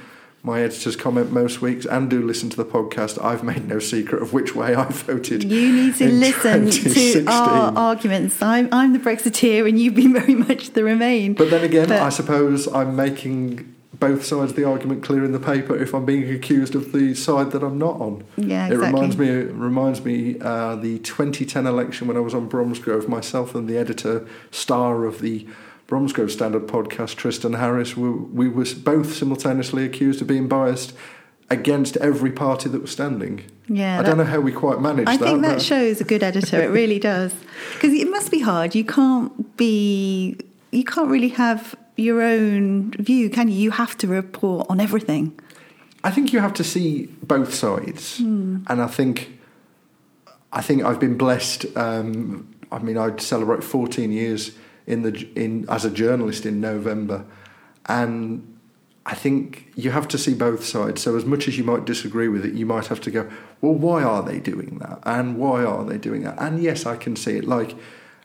my 0.46 0.62
editor's 0.62 0.98
comment 0.98 1.32
most 1.32 1.62
weeks 1.62 1.86
and 1.86 2.10
do 2.10 2.22
listen 2.22 2.50
to 2.50 2.58
the 2.58 2.66
podcast, 2.66 3.24
I've 3.24 3.44
made 3.44 3.66
no 3.68 3.80
secret 3.80 4.22
of 4.22 4.34
which 4.34 4.54
way 4.54 4.76
I 4.76 4.84
voted. 4.92 5.44
You 5.46 5.74
need 5.74 5.96
to 5.96 6.10
listen 6.12 6.70
to 6.70 7.26
our 7.32 7.74
arguments. 7.78 8.42
I'm, 8.42 8.68
I'm 8.74 8.92
the 8.92 9.00
Brexiteer, 9.00 9.68
and 9.68 9.80
you've 9.80 9.96
been 9.96 10.12
very 10.14 10.36
much 10.36 10.72
the 10.72 10.84
Remain. 10.84 11.34
But 11.34 11.50
then 11.50 11.64
again, 11.64 11.88
But- 11.88 12.02
I 12.02 12.10
suppose 12.10 12.68
I'm 12.68 12.96
making 12.96 13.70
both 13.94 14.26
sides 14.26 14.52
of 14.52 14.58
the 14.58 14.66
argument 14.66 15.02
clear 15.02 15.24
in 15.24 15.32
the 15.32 15.40
paper 15.40 15.78
if 15.78 15.94
I'm 15.94 16.04
being 16.04 16.30
accused 16.30 16.76
of 16.76 16.92
the 16.92 17.16
side 17.16 17.52
that 17.52 17.64
I'm 17.64 17.78
not 17.78 18.02
on. 18.02 18.26
yeah, 18.36 18.66
exactly. 18.68 18.76
It 18.76 18.80
reminds 18.92 19.18
me 19.18 19.30
it 19.30 19.54
reminds 19.54 20.04
me 20.04 20.36
uh, 20.42 20.76
the 20.76 21.00
2010 21.00 21.66
election 21.66 22.08
when 22.10 22.18
I 22.18 22.20
was 22.20 22.34
on 22.34 22.50
Bromsgrove. 22.50 23.08
Myself 23.08 23.56
and 23.56 23.70
the 23.70 23.78
editor, 23.78 24.28
star 24.52 25.06
of 25.06 25.22
the 25.22 25.48
Bromsgrove 25.88 26.32
Standard 26.32 26.68
podcast, 26.68 27.16
Tristan 27.16 27.54
Harris, 27.54 27.98
we, 27.98 28.10
we 28.10 28.50
were 28.50 28.66
both 28.84 29.14
simultaneously 29.14 29.86
accused 29.86 30.22
of 30.22 30.28
being 30.28 30.48
biased 30.48 30.94
against 31.50 31.98
every 31.98 32.32
party 32.32 32.70
that 32.70 32.82
was 32.82 32.92
standing. 32.92 33.44
Yeah, 33.68 34.00
I 34.00 34.04
don't 34.04 34.18
know 34.18 34.24
how 34.24 34.40
we 34.40 34.52
quite 34.52 34.80
managed 34.80 35.08
that. 35.08 35.14
I 35.14 35.18
that. 35.18 35.26
think 35.26 35.42
that 35.44 35.62
shows 35.62 36.02
a 36.02 36.04
good 36.04 36.24
editor. 36.24 36.62
It 36.62 36.68
really 36.68 37.00
does, 37.14 37.34
because 37.74 37.94
it 37.94 38.10
must 38.10 38.32
be 38.32 38.40
hard. 38.40 38.76
You 38.76 38.86
can't 38.86 39.56
be, 39.58 40.38
you 40.72 40.84
can't 40.84 41.10
really 41.10 41.30
have 41.30 41.76
your 41.96 42.22
own 42.22 42.92
view, 42.92 43.30
can 43.30 43.50
you? 43.50 43.56
You 43.56 43.72
have 43.72 43.98
to 44.00 44.08
report 44.08 44.68
on 44.70 44.80
everything. 44.80 45.40
I 46.04 46.12
think 46.12 46.34
you 46.34 46.40
have 46.40 46.54
to 46.56 46.64
see 46.64 47.06
both 47.22 47.54
sides, 47.54 48.20
and 48.20 48.68
I 48.68 48.88
think 48.88 49.40
I 50.52 50.62
think 50.62 50.84
I've 50.84 51.00
been 51.00 51.18
blessed. 51.18 51.66
Um, 51.78 52.54
I 52.72 52.80
mean, 52.80 52.98
I'd 52.98 53.22
celebrate 53.22 53.64
14 53.64 54.12
years 54.12 54.52
in 54.86 55.04
the 55.04 55.28
in 55.36 55.66
as 55.70 55.86
a 55.86 55.92
journalist 55.92 56.46
in 56.46 56.60
November, 56.62 57.26
and 57.86 58.58
I 59.06 59.16
think 59.16 59.72
you 59.76 59.92
have 59.92 60.08
to 60.10 60.18
see 60.18 60.34
both 60.34 60.64
sides. 60.64 61.02
So 61.02 61.16
as 61.18 61.26
much 61.26 61.48
as 61.48 61.58
you 61.58 61.64
might 61.64 61.86
disagree 61.86 62.28
with 62.28 62.46
it, 62.46 62.54
you 62.54 62.66
might 62.66 62.88
have 62.88 63.02
to 63.02 63.12
go, 63.12 63.30
well, 63.60 63.74
why 63.74 64.04
are 64.04 64.24
they 64.24 64.40
doing 64.40 64.80
that, 64.80 65.00
and 65.04 65.38
why 65.38 65.64
are 65.64 65.84
they 65.84 65.98
doing 65.98 66.24
that? 66.24 66.40
And 66.40 66.62
yes, 66.62 66.86
I 66.86 66.96
can 66.96 67.16
see 67.16 67.38
it. 67.38 67.46
Like 67.46 67.76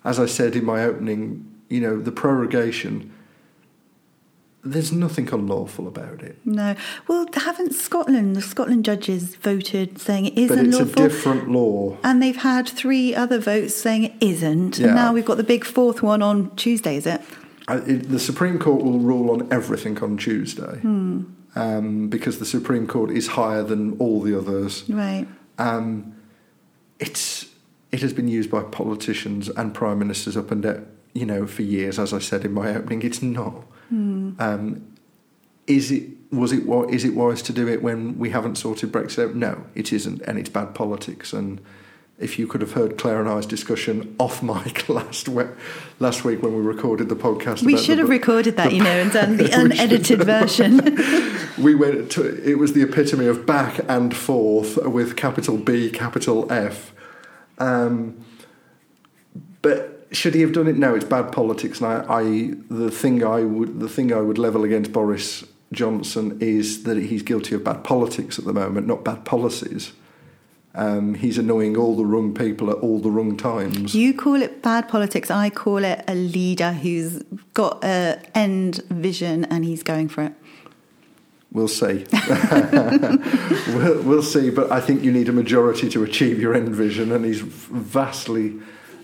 as 0.04 0.18
I 0.18 0.26
said 0.26 0.56
in 0.56 0.64
my 0.64 0.84
opening, 0.84 1.44
you 1.68 1.80
know, 1.80 2.00
the 2.00 2.12
prorogation. 2.12 3.12
There's 4.64 4.90
nothing 4.92 5.32
unlawful 5.32 5.86
about 5.86 6.20
it. 6.22 6.38
No, 6.44 6.74
well, 7.06 7.26
haven't 7.32 7.74
Scotland? 7.74 8.34
The 8.34 8.42
Scotland 8.42 8.84
judges 8.84 9.36
voted 9.36 10.00
saying 10.00 10.26
it 10.26 10.36
is 10.38 10.48
But 10.48 10.58
it's 10.58 10.78
a 10.78 10.84
different 10.84 11.48
law. 11.50 11.96
and 12.02 12.20
they've 12.22 12.36
had 12.36 12.68
three 12.68 13.14
other 13.14 13.38
votes 13.38 13.74
saying 13.74 14.04
it 14.04 14.14
isn't. 14.20 14.78
Yeah. 14.78 14.88
And 14.88 14.94
now 14.96 15.12
we've 15.12 15.24
got 15.24 15.36
the 15.36 15.44
big 15.44 15.64
fourth 15.64 16.02
one 16.02 16.22
on 16.22 16.54
Tuesday. 16.56 16.96
Is 16.96 17.06
it? 17.06 17.20
Uh, 17.68 17.82
it, 17.86 18.08
the 18.08 18.18
Supreme 18.18 18.58
Court 18.58 18.82
will 18.82 18.98
rule 18.98 19.30
on 19.30 19.46
everything 19.52 20.02
on 20.02 20.16
Tuesday 20.16 20.80
um, 20.82 22.08
because 22.08 22.38
the 22.38 22.46
Supreme 22.46 22.86
Court 22.86 23.10
is 23.10 23.28
higher 23.28 23.62
than 23.62 23.96
all 23.98 24.20
the 24.20 24.36
others. 24.36 24.88
Right. 24.88 25.26
Um, 25.58 26.14
it's 26.98 27.46
it 27.92 28.00
has 28.00 28.12
been 28.12 28.28
used 28.28 28.50
by 28.50 28.62
politicians 28.62 29.48
and 29.50 29.72
prime 29.72 29.98
ministers 29.98 30.36
up 30.36 30.50
and 30.50 30.62
down, 30.62 30.86
you 31.14 31.24
know, 31.26 31.46
for 31.46 31.62
years. 31.62 31.98
As 31.98 32.12
I 32.12 32.18
said 32.18 32.44
in 32.44 32.52
my 32.52 32.74
opening, 32.74 33.02
it's 33.02 33.22
not. 33.22 33.64
Um, 33.90 34.86
is 35.66 35.90
it 35.90 36.04
was 36.30 36.52
it 36.52 36.66
wi- 36.66 36.90
it 37.04 37.14
wise 37.14 37.40
to 37.42 37.52
do 37.52 37.66
it 37.68 37.82
when 37.82 38.18
we 38.18 38.30
haven't 38.30 38.56
sorted 38.56 38.92
Brexit 38.92 39.30
out? 39.30 39.34
No, 39.34 39.64
it 39.74 39.92
isn't, 39.92 40.20
and 40.22 40.38
it's 40.38 40.48
bad 40.50 40.74
politics. 40.74 41.32
And 41.32 41.60
if 42.18 42.38
you 42.38 42.46
could 42.46 42.60
have 42.60 42.72
heard 42.72 42.98
Claire 42.98 43.20
and 43.20 43.28
I's 43.28 43.46
discussion 43.46 44.14
off 44.20 44.42
mic 44.42 44.88
last 44.88 45.28
we- 45.28 45.44
last 46.00 46.24
week 46.24 46.42
when 46.42 46.54
we 46.54 46.60
recorded 46.60 47.08
the 47.08 47.16
podcast, 47.16 47.62
We 47.62 47.76
should 47.78 47.96
the- 47.98 48.02
have 48.02 48.08
recorded 48.10 48.56
that, 48.56 48.70
the- 48.70 48.76
you 48.76 48.82
know, 48.82 48.90
and 48.90 49.12
done 49.12 49.36
the 49.38 49.50
unedited 49.52 50.22
version. 50.24 50.98
we 51.58 51.74
went 51.74 52.10
to 52.12 52.22
it 52.50 52.58
was 52.58 52.72
the 52.74 52.82
epitome 52.82 53.26
of 53.26 53.46
back 53.46 53.80
and 53.88 54.14
forth 54.16 54.76
with 54.86 55.16
capital 55.16 55.56
B, 55.56 55.88
capital 55.90 56.50
F. 56.52 56.92
Um, 57.58 58.22
but 59.62 59.97
should 60.10 60.34
he 60.34 60.40
have 60.40 60.52
done 60.52 60.66
it? 60.66 60.76
No, 60.76 60.94
it's 60.94 61.04
bad 61.04 61.32
politics. 61.32 61.80
And 61.80 61.88
I, 61.88 62.20
I, 62.20 62.54
the 62.70 62.90
thing 62.90 63.24
I 63.24 63.42
would, 63.42 63.80
the 63.80 63.88
thing 63.88 64.12
I 64.12 64.20
would 64.20 64.38
level 64.38 64.64
against 64.64 64.92
Boris 64.92 65.44
Johnson 65.72 66.38
is 66.40 66.84
that 66.84 66.96
he's 66.96 67.22
guilty 67.22 67.54
of 67.54 67.64
bad 67.64 67.84
politics 67.84 68.38
at 68.38 68.44
the 68.44 68.52
moment, 68.52 68.86
not 68.86 69.04
bad 69.04 69.24
policies. 69.24 69.92
Um, 70.74 71.14
he's 71.14 71.38
annoying 71.38 71.76
all 71.76 71.96
the 71.96 72.04
wrong 72.04 72.34
people 72.34 72.70
at 72.70 72.76
all 72.76 73.00
the 73.00 73.10
wrong 73.10 73.36
times. 73.36 73.94
You 73.94 74.14
call 74.14 74.40
it 74.40 74.62
bad 74.62 74.88
politics. 74.88 75.30
I 75.30 75.50
call 75.50 75.84
it 75.84 76.04
a 76.06 76.14
leader 76.14 76.72
who's 76.72 77.22
got 77.54 77.82
a 77.82 78.20
end 78.34 78.76
vision 78.88 79.44
and 79.46 79.64
he's 79.64 79.82
going 79.82 80.08
for 80.08 80.24
it. 80.24 80.32
We'll 81.50 81.68
see. 81.68 82.04
we'll, 83.68 84.02
we'll 84.02 84.22
see, 84.22 84.50
but 84.50 84.70
I 84.70 84.80
think 84.80 85.02
you 85.02 85.10
need 85.10 85.30
a 85.30 85.32
majority 85.32 85.88
to 85.88 86.04
achieve 86.04 86.38
your 86.38 86.54
end 86.54 86.68
vision, 86.68 87.10
and 87.10 87.24
he's 87.24 87.40
vastly 87.40 88.60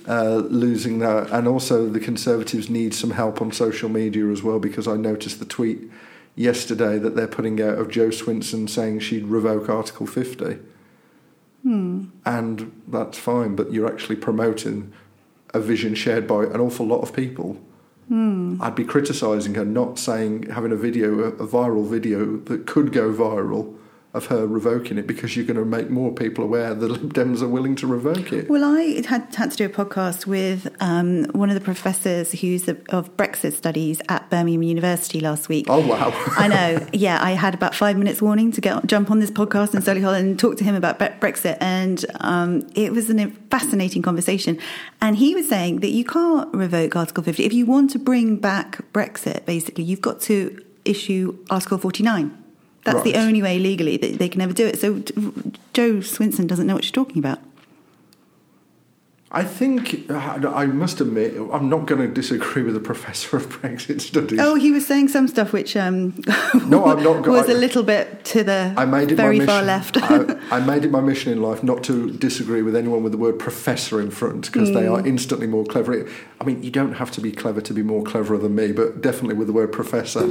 uh, 0.09 0.37
losing 0.37 0.99
that. 1.01 1.31
And 1.31 1.49
also, 1.49 1.89
the 1.89 2.01
Conservatives 2.01 2.69
need 2.69 2.95
some 2.95 3.11
help 3.11 3.41
on 3.41 3.53
social 3.53 3.89
media 3.89 4.27
as 4.29 4.43
well, 4.43 4.59
because 4.59 4.87
I 4.89 4.97
noticed 4.97 5.39
the 5.39 5.45
tweet 5.45 5.91
yesterday 6.37 6.99
that 6.99 7.15
they're 7.15 7.29
putting 7.29 7.61
out 7.63 7.79
of 7.79 7.89
Jo 7.91 8.09
Swinson 8.09 8.69
saying 8.69 9.01
she'd 9.01 9.25
revoke 9.27 9.69
Article 9.69 10.07
50. 10.07 10.59
And 12.27 12.83
that's 12.89 13.19
fine, 13.19 13.57
but 13.57 13.73
you're 13.73 13.91
actually 13.91 14.17
promoting 14.17 14.93
a 15.55 15.61
vision 15.61 15.95
shared 15.95 16.27
by 16.27 16.45
an 16.45 16.61
awful 16.61 16.87
lot 16.87 17.01
of 17.01 17.15
people. 17.15 17.59
I'd 18.61 18.75
be 18.75 18.85
criticising 18.85 19.55
her, 19.55 19.65
not 19.65 19.99
saying 19.99 20.51
having 20.51 20.73
a 20.73 20.77
video, 20.77 21.21
a 21.21 21.47
viral 21.47 21.89
video 21.89 22.37
that 22.37 22.67
could 22.67 22.93
go 22.93 23.13
viral 23.13 23.77
of 24.15 24.27
her 24.27 24.47
revoking 24.47 24.97
it 24.97 25.09
because 25.09 25.37
you're 25.37 25.45
going 25.45 25.57
to 25.57 25.65
make 25.65 25.91
more 25.91 26.13
people 26.13 26.45
aware 26.45 26.73
that 26.73 26.89
Lib 26.89 27.13
Dems 27.15 27.43
are 27.43 27.49
willing 27.49 27.75
to 27.77 27.87
revoke 27.89 28.33
it. 28.33 28.49
Well, 28.49 28.65
I 28.65 29.03
had, 29.07 29.35
had 29.35 29.51
to 29.51 29.57
do 29.57 29.67
a 29.67 29.69
podcast 29.69 30.25
with 30.25 30.75
um, 30.81 31.25
one 31.33 31.51
of 31.51 31.57
the 31.57 31.61
professors 31.61 32.31
who's 32.31 32.63
the, 32.63 32.81
of 32.91 33.17
Brexit 33.17 33.55
studies 33.55 34.01
at 34.09 34.31
Birmingham 34.31 34.63
University 34.63 35.19
last 35.19 35.49
week. 35.49 35.67
Oh, 35.69 35.85
wow. 35.85 36.13
I 36.39 36.47
know. 36.47 36.87
Yeah, 36.93 37.19
I 37.21 37.33
had 37.33 37.55
about 37.55 37.75
five 37.75 37.97
minutes 37.99 38.23
warning 38.23 38.53
to 38.53 38.61
get 38.61 38.87
jump 38.87 39.11
on 39.11 39.19
this 39.19 39.33
podcast 39.33 39.75
in 39.75 39.83
Solihull 39.83 40.17
and 40.17 40.39
talk 40.39 40.59
to 40.59 40.65
him 40.65 40.77
about 40.77 41.01
Brexit, 41.01 41.59
and 41.61 42.05
um, 42.21 42.69
it 42.77 42.93
was 42.93 43.11
a 43.11 43.31
fascinating 43.51 44.03
conversation. 44.03 44.61
And 45.01 45.17
he 45.17 45.35
was 45.35 45.49
saying 45.49 45.81
that 45.81 45.91
you 45.91 46.05
can't 46.05 46.55
revoke 46.55 46.95
Article 46.95 47.25
50 47.25 47.45
if 47.45 47.53
you 47.53 47.67
want 47.67 47.91
to 47.91 47.99
bring 47.99 48.37
back 48.37 48.81
Brexit. 48.93 49.45
Basically, 49.45 49.83
you've 49.83 50.01
got 50.01 50.21
to 50.23 50.65
issue 50.85 51.37
Article 51.51 51.79
49. 51.79 52.44
That's 52.85 53.03
the 53.03 53.15
only 53.17 53.41
way 53.43 53.59
legally 53.59 53.97
that 53.97 54.19
they 54.19 54.29
can 54.29 54.41
ever 54.41 54.53
do 54.53 54.67
it. 54.67 54.79
So 54.79 54.99
Jo 55.73 55.97
Swinson 56.01 56.47
doesn't 56.47 56.67
know 56.67 56.75
what 56.75 56.85
you're 56.85 56.93
talking 56.93 57.19
about. 57.19 57.39
I 59.37 59.43
think, 59.43 60.09
I 60.13 60.67
must 60.67 61.01
admit, 61.01 61.35
I'm 61.53 61.69
not 61.69 61.87
going 61.87 62.01
to 62.01 62.07
disagree 62.07 62.63
with 62.63 62.75
the 62.75 62.81
professor 62.93 63.37
of 63.37 63.49
Brexit 63.49 64.01
studies. 64.01 64.39
Oh, 64.41 64.55
he 64.55 64.71
was 64.71 64.87
saying 64.87 65.09
some 65.09 65.27
stuff 65.27 65.53
which 65.53 65.77
um, 65.77 66.15
No, 66.69 66.85
I'm 66.85 67.03
not 67.03 67.23
go- 67.25 67.33
was 67.33 67.49
a 67.49 67.55
little 67.55 67.83
bit 67.83 68.25
to 68.27 68.45
the 68.45 68.73
I 68.77 68.85
made 68.85 69.11
it 69.11 69.17
very 69.17 69.41
far 69.45 69.61
left. 69.61 69.97
I, 70.01 70.39
I 70.53 70.61
made 70.61 70.85
it 70.85 70.93
my 70.93 71.01
mission 71.01 71.33
in 71.33 71.43
life 71.43 71.65
not 71.65 71.83
to 71.85 72.13
disagree 72.13 72.63
with 72.63 72.77
anyone 72.77 73.03
with 73.03 73.11
the 73.11 73.19
word 73.19 73.41
professor 73.41 74.01
in 74.01 74.13
front 74.13 74.53
because 74.53 74.69
they 74.71 74.83
Mm. 74.83 75.03
are 75.03 75.07
instantly 75.07 75.49
more 75.49 75.65
clever. 75.65 76.07
I 76.41 76.45
mean, 76.45 76.63
you 76.63 76.71
don't 76.71 76.93
have 76.93 77.11
to 77.13 77.21
be 77.21 77.33
clever 77.33 77.61
to 77.63 77.75
be 77.75 77.83
more 77.83 78.05
clever 78.05 78.39
than 78.39 78.55
me, 78.55 78.71
but 78.71 79.01
definitely 79.01 79.35
with 79.35 79.49
the 79.49 79.53
word 79.53 79.73
professor. 79.73 80.25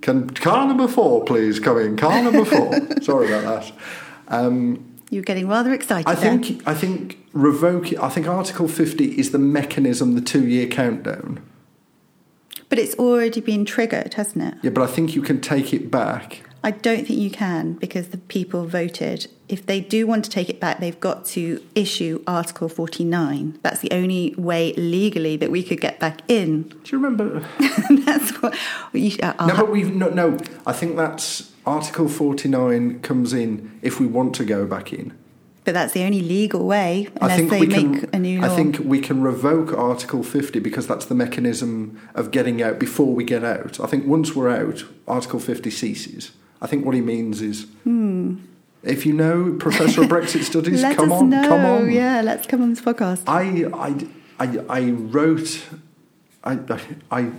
Can 0.00 0.30
car 0.30 0.66
number 0.66 0.88
four 0.88 1.24
please 1.24 1.60
come 1.60 1.78
in? 1.78 1.96
Car 1.96 2.22
number 2.22 2.44
four. 2.44 2.72
Sorry 3.02 3.32
about 3.32 3.62
that. 3.62 3.72
Um, 4.28 4.98
You're 5.10 5.22
getting 5.22 5.48
rather 5.48 5.72
excited. 5.74 6.08
I 6.08 6.14
think 6.14 6.62
I 6.66 6.74
think 6.74 7.18
revoke. 7.32 7.92
I 7.98 8.08
think 8.08 8.26
Article 8.26 8.68
fifty 8.68 9.18
is 9.18 9.30
the 9.30 9.38
mechanism, 9.38 10.14
the 10.14 10.20
two-year 10.20 10.66
countdown. 10.68 11.40
but 12.68 12.78
it's 12.78 12.94
already 12.94 13.40
been 13.40 13.64
triggered, 13.64 14.14
hasn't 14.14 14.44
it? 14.44 14.54
Yeah, 14.62 14.70
but 14.70 14.82
I 14.82 14.86
think 14.86 15.14
you 15.14 15.22
can 15.22 15.40
take 15.40 15.72
it 15.74 15.90
back. 15.90 16.42
I 16.62 16.70
don't 16.72 17.06
think 17.06 17.18
you 17.18 17.30
can 17.30 17.74
because 17.74 18.08
the 18.08 18.18
people 18.18 18.66
voted. 18.66 19.28
If 19.48 19.64
they 19.66 19.80
do 19.80 20.06
want 20.06 20.24
to 20.26 20.30
take 20.30 20.48
it 20.50 20.60
back, 20.60 20.78
they've 20.78 21.00
got 21.00 21.24
to 21.26 21.62
issue 21.74 22.22
Article 22.26 22.68
49. 22.68 23.58
That's 23.62 23.80
the 23.80 23.90
only 23.92 24.34
way 24.36 24.74
legally 24.74 25.36
that 25.38 25.50
we 25.50 25.62
could 25.62 25.80
get 25.80 25.98
back 25.98 26.20
in. 26.28 26.62
Do 26.64 26.78
you 26.86 26.98
remember? 26.98 27.40
That's 28.04 28.30
what 28.42 28.54
you, 28.92 29.16
uh, 29.22 29.46
No, 29.46 29.56
but 29.56 29.70
we've 29.70 29.92
no, 29.94 30.10
no. 30.10 30.38
I 30.66 30.72
think 30.72 30.96
that's 30.96 31.52
Article 31.66 32.08
forty-nine 32.08 33.00
comes 33.00 33.32
in 33.32 33.78
if 33.82 33.98
we 34.00 34.06
want 34.06 34.34
to 34.36 34.44
go 34.44 34.66
back 34.66 34.92
in. 34.92 35.12
but 35.64 35.74
that's 35.74 35.92
the 35.92 36.02
only 36.04 36.20
legal 36.22 36.66
way 36.66 37.08
I 37.20 37.26
unless 37.26 37.38
think 37.38 37.50
they 37.50 37.60
we 37.60 37.66
make 37.66 38.00
can. 38.00 38.10
a 38.12 38.18
new 38.18 38.40
law. 38.40 38.46
I 38.52 38.56
think 38.56 38.78
we 38.80 39.00
can 39.00 39.22
revoke 39.22 39.72
Article 39.76 40.22
fifty 40.22 40.58
because 40.58 40.86
that's 40.86 41.06
the 41.06 41.14
mechanism 41.14 42.00
of 42.14 42.30
getting 42.30 42.62
out 42.62 42.78
before 42.78 43.14
we 43.14 43.24
get 43.24 43.44
out. 43.44 43.80
I 43.80 43.86
think 43.86 44.06
once 44.06 44.34
we're 44.34 44.50
out, 44.50 44.84
Article 45.08 45.40
fifty 45.40 45.70
ceases. 45.70 46.32
I 46.62 46.66
think 46.66 46.84
what 46.84 46.94
he 46.94 47.00
means 47.00 47.40
is, 47.40 47.66
if 48.82 49.06
you 49.06 49.12
know 49.12 49.56
Professor 49.58 50.02
of 50.02 50.08
Brexit 50.08 50.42
Studies, 50.50 50.80
Hmm. 50.80 50.86
Let 50.88 50.96
come 50.96 51.12
us 51.12 51.20
on, 51.22 51.30
know. 51.30 51.48
come 51.48 51.64
on. 51.64 51.90
Yeah, 51.90 52.20
let's 52.22 52.46
come 52.46 52.62
on 52.62 52.70
this 52.70 52.80
podcast. 52.80 53.22
I, 53.26 53.66
I, 53.74 54.06
I, 54.44 54.58
I 54.80 54.90
wrote, 54.90 55.64
I, 56.44 56.58
I, 57.10 57.30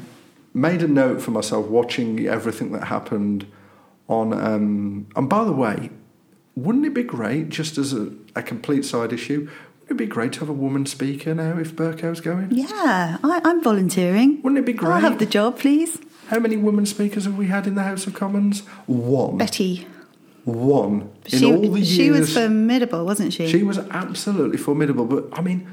made 0.53 0.83
a 0.83 0.87
note 0.87 1.21
for 1.21 1.31
myself 1.31 1.65
watching 1.67 2.27
everything 2.27 2.73
that 2.73 2.85
happened 2.85 3.45
on. 4.09 4.33
Um, 4.33 5.07
and 5.15 5.29
by 5.29 5.45
the 5.45 5.53
way, 5.53 5.89
wouldn't 6.55 6.85
it 6.85 6.93
be 6.93 7.03
great, 7.03 7.47
just 7.49 7.77
as 7.77 7.93
a, 7.93 8.11
a 8.35 8.43
complete 8.43 8.83
side 8.83 9.13
issue, 9.13 9.49
wouldn't 9.79 9.91
it 9.91 9.97
be 9.97 10.05
great 10.07 10.33
to 10.33 10.39
have 10.41 10.49
a 10.49 10.53
woman 10.53 10.85
speaker 10.85 11.33
now 11.33 11.57
if 11.57 11.73
Bercow's 11.73 12.19
going? 12.21 12.49
Yeah, 12.51 13.17
I, 13.23 13.41
I'm 13.45 13.63
volunteering. 13.63 14.41
Wouldn't 14.41 14.59
it 14.59 14.65
be 14.65 14.73
great? 14.73 14.91
I'll 14.91 14.99
have 14.99 15.19
the 15.19 15.25
job, 15.25 15.57
please. 15.57 15.99
How 16.31 16.39
many 16.39 16.55
women 16.55 16.85
speakers 16.85 17.25
have 17.25 17.37
we 17.37 17.47
had 17.47 17.67
in 17.67 17.75
the 17.75 17.83
House 17.83 18.07
of 18.07 18.13
Commons? 18.13 18.61
One. 18.87 19.37
Betty. 19.37 19.85
One. 20.45 21.11
In 21.25 21.39
She, 21.39 21.53
all 21.53 21.59
the 21.59 21.81
years. 21.81 21.89
she 21.89 22.09
was 22.09 22.33
formidable, 22.33 23.05
wasn't 23.05 23.33
she? 23.33 23.49
She 23.49 23.63
was 23.63 23.77
absolutely 23.77 24.57
formidable. 24.57 25.03
But 25.03 25.27
I 25.33 25.41
mean, 25.41 25.67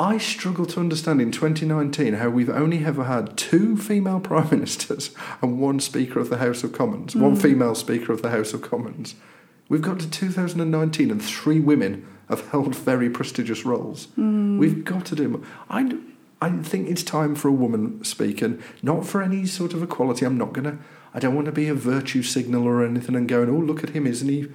I 0.00 0.16
struggle 0.16 0.64
to 0.64 0.80
understand 0.80 1.20
in 1.20 1.30
2019 1.30 2.14
how 2.14 2.30
we've 2.30 2.48
only 2.48 2.86
ever 2.86 3.04
had 3.04 3.36
two 3.36 3.76
female 3.76 4.18
prime 4.28 4.48
ministers 4.50 5.10
and 5.42 5.60
one 5.60 5.78
Speaker 5.78 6.20
of 6.20 6.30
the 6.30 6.38
House 6.38 6.64
of 6.64 6.72
Commons, 6.72 7.14
one 7.14 7.34
hmm. 7.34 7.40
female 7.40 7.74
Speaker 7.74 8.10
of 8.10 8.22
the 8.22 8.30
House 8.30 8.54
of 8.54 8.62
Commons. 8.62 9.14
We've 9.68 9.82
got 9.82 10.00
to 10.00 10.08
2019 10.08 11.10
and 11.10 11.22
three 11.22 11.60
women 11.60 12.06
have 12.30 12.48
held 12.48 12.74
very 12.74 13.10
prestigious 13.10 13.66
roles. 13.66 14.06
Hmm. 14.14 14.56
We've 14.56 14.86
got 14.86 15.04
to 15.04 15.14
do 15.14 15.28
more. 15.28 15.42
I, 15.68 15.98
I 16.40 16.50
think 16.50 16.88
it's 16.88 17.02
time 17.02 17.34
for 17.34 17.48
a 17.48 17.52
woman 17.52 18.04
speaking, 18.04 18.62
not 18.82 19.06
for 19.06 19.22
any 19.22 19.44
sort 19.46 19.74
of 19.74 19.82
equality. 19.82 20.24
I'm 20.24 20.38
not 20.38 20.52
going 20.52 20.64
to, 20.64 20.78
I 21.12 21.18
don't 21.18 21.34
want 21.34 21.46
to 21.46 21.52
be 21.52 21.68
a 21.68 21.74
virtue 21.74 22.22
signal 22.22 22.64
or 22.64 22.84
anything 22.84 23.16
and 23.16 23.28
going, 23.28 23.50
oh, 23.50 23.58
look 23.58 23.82
at 23.82 23.90
him, 23.90 24.06
isn't 24.06 24.28
he 24.28 24.48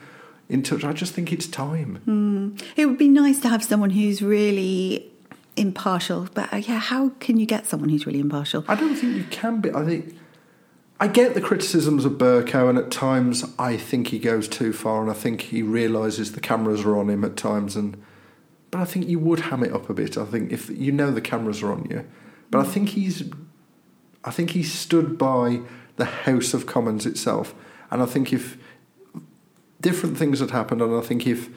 in 0.47 0.63
touch? 0.63 0.83
I 0.83 0.93
just 0.93 1.13
think 1.13 1.33
it's 1.33 1.47
time. 1.47 2.55
It 2.77 2.85
would 2.85 2.97
be 2.97 3.09
nice 3.09 3.39
to 3.41 3.49
have 3.49 3.63
someone 3.63 3.89
who's 3.89 4.21
really 4.21 5.11
impartial, 5.55 6.29
but 6.33 6.53
uh, 6.53 6.57
yeah, 6.57 6.79
how 6.79 7.09
can 7.19 7.37
you 7.37 7.45
get 7.45 7.65
someone 7.65 7.89
who's 7.89 8.05
really 8.05 8.19
impartial? 8.19 8.63
I 8.67 8.75
don't 8.75 8.95
think 8.95 9.15
you 9.15 9.25
can 9.25 9.59
be. 9.61 9.71
I 9.71 9.83
think 9.85 10.17
I 10.99 11.07
get 11.07 11.33
the 11.33 11.41
criticisms 11.41 12.05
of 12.05 12.13
Bercow, 12.13 12.69
and 12.69 12.77
at 12.77 12.91
times 12.91 13.43
I 13.59 13.75
think 13.77 14.07
he 14.07 14.19
goes 14.19 14.47
too 14.47 14.71
far, 14.71 15.01
and 15.01 15.11
I 15.11 15.13
think 15.13 15.41
he 15.41 15.61
realizes 15.61 16.31
the 16.31 16.39
cameras 16.39 16.85
are 16.85 16.97
on 16.97 17.09
him 17.09 17.25
at 17.25 17.35
times. 17.35 17.75
And 17.75 18.01
but 18.73 18.81
I 18.81 18.85
think 18.85 19.07
you 19.07 19.19
would 19.19 19.39
ham 19.39 19.63
it 19.63 19.71
up 19.71 19.87
a 19.87 19.93
bit. 19.93 20.17
I 20.17 20.25
think 20.25 20.51
if 20.51 20.67
you 20.67 20.91
know 20.91 21.11
the 21.11 21.21
cameras 21.21 21.61
are 21.61 21.71
on 21.71 21.85
you, 21.91 22.07
but 22.49 22.57
I 22.57 22.63
think 22.67 22.89
he's, 22.89 23.29
I 24.23 24.31
think 24.31 24.49
he 24.49 24.63
stood 24.63 25.15
by 25.15 25.61
the 25.97 26.05
House 26.05 26.55
of 26.55 26.65
Commons 26.65 27.05
itself, 27.05 27.53
and 27.91 28.01
I 28.01 28.07
think 28.07 28.33
if 28.33 28.57
different 29.79 30.17
things 30.17 30.39
had 30.39 30.49
happened, 30.49 30.81
and 30.81 30.95
I 30.95 31.01
think 31.01 31.27
if 31.27 31.49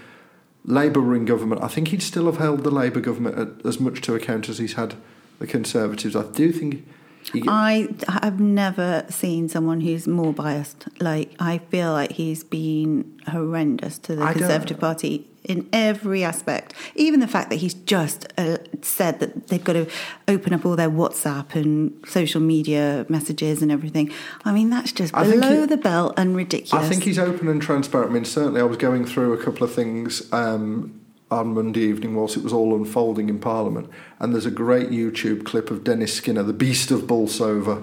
Labour 0.66 1.00
were 1.00 1.16
in 1.16 1.24
government, 1.24 1.62
I 1.62 1.68
think 1.68 1.88
he'd 1.88 2.02
still 2.02 2.26
have 2.26 2.36
held 2.36 2.64
the 2.64 2.70
Labour 2.70 3.00
government 3.00 3.38
at, 3.38 3.64
as 3.66 3.80
much 3.80 4.02
to 4.02 4.14
account 4.14 4.50
as 4.50 4.58
he's 4.58 4.74
had 4.74 4.94
the 5.38 5.46
Conservatives. 5.46 6.14
I 6.14 6.30
do 6.32 6.52
think. 6.52 6.86
He, 7.32 7.42
I 7.48 7.88
have 8.08 8.40
never 8.40 9.06
seen 9.08 9.48
someone 9.48 9.80
who's 9.80 10.06
more 10.06 10.34
biased. 10.34 10.86
Like 11.00 11.32
I 11.40 11.58
feel 11.70 11.92
like 11.92 12.12
he's 12.12 12.44
been 12.44 13.18
horrendous 13.26 13.98
to 14.00 14.16
the 14.16 14.22
I 14.22 14.34
Conservative 14.34 14.78
Party 14.78 15.26
in 15.46 15.68
every 15.72 16.24
aspect. 16.24 16.74
Even 16.94 17.20
the 17.20 17.28
fact 17.28 17.50
that 17.50 17.56
he's 17.56 17.74
just 17.74 18.26
uh, 18.36 18.58
said 18.82 19.20
that 19.20 19.46
they've 19.46 19.62
got 19.62 19.74
to 19.74 19.88
open 20.28 20.52
up 20.52 20.66
all 20.66 20.76
their 20.76 20.90
WhatsApp 20.90 21.54
and 21.54 21.96
social 22.06 22.40
media 22.40 23.06
messages 23.08 23.62
and 23.62 23.70
everything. 23.72 24.12
I 24.44 24.52
mean, 24.52 24.70
that's 24.70 24.92
just 24.92 25.14
I 25.14 25.24
below 25.24 25.60
he- 25.60 25.66
the 25.66 25.76
belt 25.76 26.14
and 26.16 26.36
ridiculous. 26.36 26.84
I 26.84 26.88
think 26.88 27.04
he's 27.04 27.18
open 27.18 27.48
and 27.48 27.62
transparent. 27.62 28.10
I 28.10 28.14
mean, 28.14 28.24
certainly, 28.24 28.60
I 28.60 28.64
was 28.64 28.76
going 28.76 29.06
through 29.06 29.32
a 29.32 29.42
couple 29.42 29.64
of 29.64 29.72
things 29.72 30.30
um, 30.32 31.00
on 31.28 31.54
Monday 31.54 31.80
evening 31.80 32.14
whilst 32.14 32.36
it 32.36 32.44
was 32.44 32.52
all 32.52 32.76
unfolding 32.76 33.28
in 33.28 33.40
Parliament, 33.40 33.90
and 34.20 34.32
there's 34.32 34.46
a 34.46 34.50
great 34.50 34.90
YouTube 34.90 35.44
clip 35.44 35.72
of 35.72 35.82
Dennis 35.82 36.14
Skinner, 36.14 36.44
the 36.44 36.52
Beast 36.52 36.92
of 36.92 37.06
Bolsover, 37.08 37.82